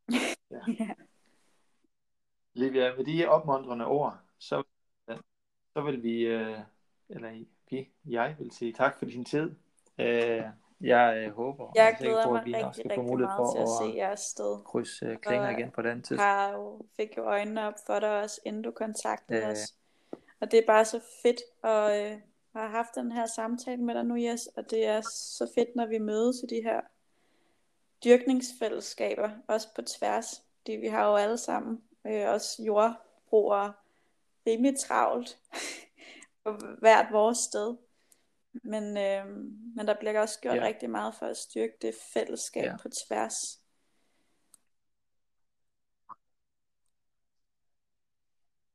[0.52, 0.62] ja.
[0.80, 0.94] ja.
[2.54, 4.64] Livia, med de opmuntrende ord, så,
[5.74, 6.60] så vil vi, øh,
[7.10, 9.56] eller vi, jeg vil sige tak for din tid.
[9.98, 10.44] Øh,
[10.82, 13.58] jeg øh, håber, jeg og glæder på, at vi rigtig, skal få mulighed for til
[13.58, 14.64] at, at se jeres sted.
[14.66, 16.18] krydse øh, klinger igen på den tid.
[16.18, 19.50] Har jo, fik jo øjnene op for dig også, inden du kontaktede øh.
[19.50, 19.60] os.
[20.40, 22.20] Og det er bare så fedt at øh,
[22.61, 24.48] have haft den her samtale med dig nu, Jes.
[24.48, 26.82] Og det er så fedt, når vi mødes i de her
[28.03, 30.44] dyrkningsfællesskaber, også på tværs.
[30.57, 33.73] Fordi vi har jo alle sammen øh, også jordbrugere
[34.48, 35.40] rimelig travlt
[36.44, 37.77] på hvert vores sted.
[38.64, 39.26] Men, øh,
[39.76, 40.64] men der bliver også gjort ja.
[40.64, 42.77] rigtig meget for at styrke det fællesskab ja.
[42.77, 43.36] på tværs.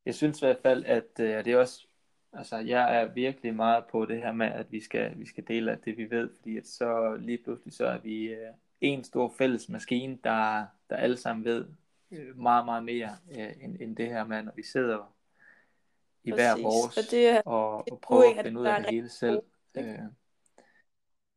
[0.04, 1.86] Jeg synes i hvert fald, at øh, det er også,
[2.32, 5.72] altså jeg er virkelig meget på det her med, at vi skal, vi skal dele
[5.72, 9.34] af det, vi ved, fordi at så lige pludselig så er vi øh, en stor
[9.38, 11.66] fælles maskine, der, der alle sammen ved
[12.10, 15.14] øh, meget, meget mere øh, end, end det her med, når vi sidder
[16.24, 16.44] i Præcis.
[16.44, 19.40] hver vores og, det, og, og prøver at finde ud af det hele selv.
[19.78, 19.98] Øh,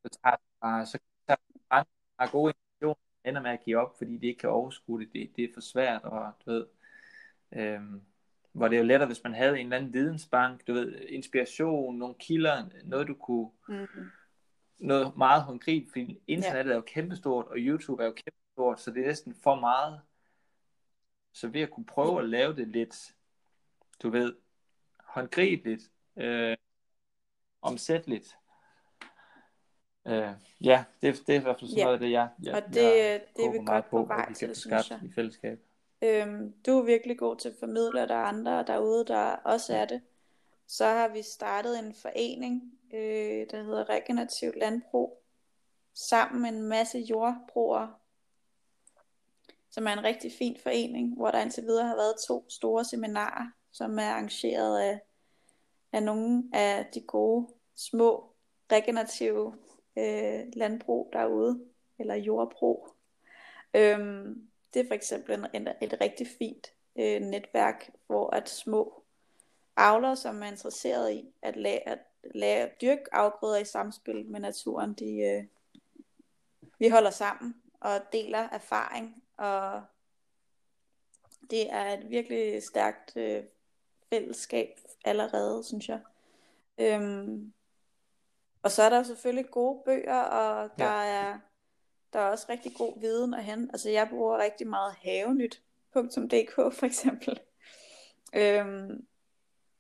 [0.03, 1.38] så tager bare, så tager
[1.70, 2.95] bare gode intentioner,
[3.26, 5.14] ender med at give op, fordi de ikke kan overskue det.
[5.14, 6.65] Det, det er for svært, og du ved,
[7.52, 7.82] øh,
[8.54, 11.98] hvor det er jo lettere, hvis man havde en eller anden vidensbank, du ved, inspiration,
[11.98, 14.10] nogle kilder, noget du kunne, mm-hmm.
[14.78, 16.74] noget meget håndgribeligt, fordi internettet ja.
[16.74, 20.02] er jo kæmpestort, og YouTube er jo kæmpestort, så det er næsten for meget.
[21.34, 23.16] Så ved at kunne prøve at lave det lidt,
[24.04, 24.36] du ved,
[25.00, 26.58] håndgribeligt, øh,
[27.62, 28.38] omsætteligt.
[30.08, 30.30] Øh,
[30.62, 31.84] ja, det, det er i hvert fald sådan ja.
[31.84, 34.34] noget af det, jeg, jeg, og det, jeg det er vi godt på, på vej
[34.34, 35.00] til, synes jeg.
[35.04, 35.60] I fællesskab.
[36.04, 39.76] Øhm, du er virkelig god til at formidle, og der er andre derude, der også
[39.76, 40.02] er det.
[40.68, 45.24] Så har vi startet en forening, øh, der hedder Regenerativ Landbrug,
[45.94, 47.94] sammen med en masse jordbrugere,
[49.70, 53.52] som er en rigtig fin forening, hvor der indtil videre har været to store seminarer,
[53.72, 55.00] som er arrangeret af
[55.94, 58.34] af nogle af de gode, små,
[58.72, 59.56] regenerative
[59.98, 61.66] øh, landbrug derude,
[62.00, 62.88] eller jordbrug.
[63.74, 69.04] Øhm, det er for eksempel en, en, et rigtig fint øh, netværk, hvor at små
[69.78, 72.00] avlere, som er interesseret i at lade, at
[72.36, 75.44] lade dyrke afgrøder i samspil med naturen, de, øh,
[76.80, 79.82] vi holder sammen og deler erfaring, og
[81.50, 83.44] det er et virkelig stærkt øh,
[84.10, 86.00] fællesskab allerede, synes jeg.
[86.78, 87.54] Øhm,
[88.64, 91.30] og så er der selvfølgelig gode bøger, og der ja.
[91.30, 91.40] er
[92.14, 93.69] der er også rigtig god viden at hente.
[93.73, 97.40] Altså jeg bruger rigtig meget havenyt.dk for eksempel.
[98.35, 99.07] Øhm,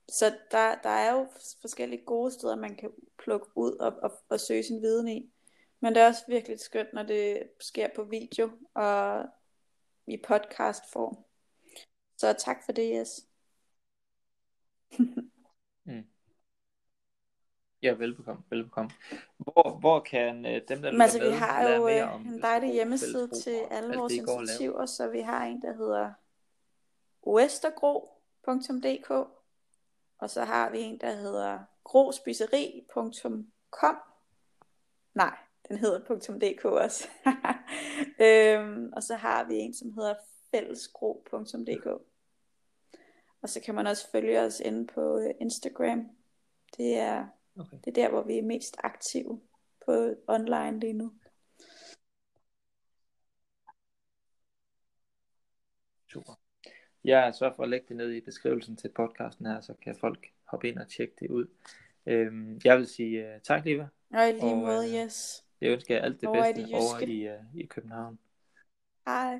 [0.09, 1.27] så der, der er jo
[1.61, 5.31] forskellige gode steder, man kan plukke ud og, og, og søge sin viden i.
[5.79, 9.25] Men det er også virkelig skønt, når det sker på video og
[10.07, 11.17] i podcast form.
[12.17, 13.27] Så tak for det, Jes.
[15.85, 16.12] mm.
[17.83, 18.91] Ja, velbekomme, velbekomme.
[19.37, 22.41] Hvor, hvor kan øh, dem, der Men altså, vi med, har jo øh, om en
[22.41, 26.13] dejlig hjemmeside til alle vores initiativer, så vi har en, der hedder
[27.27, 29.11] westergro.dk
[30.23, 33.13] og så har vi en, der hedder grospiseri.com
[35.13, 35.37] Nej,
[35.67, 35.99] den hedder
[36.41, 37.07] .dk også.
[38.27, 40.15] øhm, og så har vi en, som hedder
[40.51, 41.85] fællesgro.dk
[43.41, 46.09] Og så kan man også følge os inde på øh, Instagram.
[46.77, 47.27] Det er,
[47.59, 47.77] Okay.
[47.85, 49.41] det er der, hvor vi er mest aktive
[49.85, 51.11] på online lige nu.
[56.07, 56.39] Super.
[57.03, 60.27] Jeg sørger for at lægge det ned i beskrivelsen til podcasten her, så kan folk
[60.43, 61.45] hoppe ind og tjekke det ud.
[62.05, 63.87] Øhm, jeg vil sige uh, tak, Liva.
[64.13, 65.45] Og i lige Og, måde, øh, yes.
[65.61, 68.19] Jeg ønsker jer alt det Over i bedste det over i, uh, i København.
[69.07, 69.39] Hej.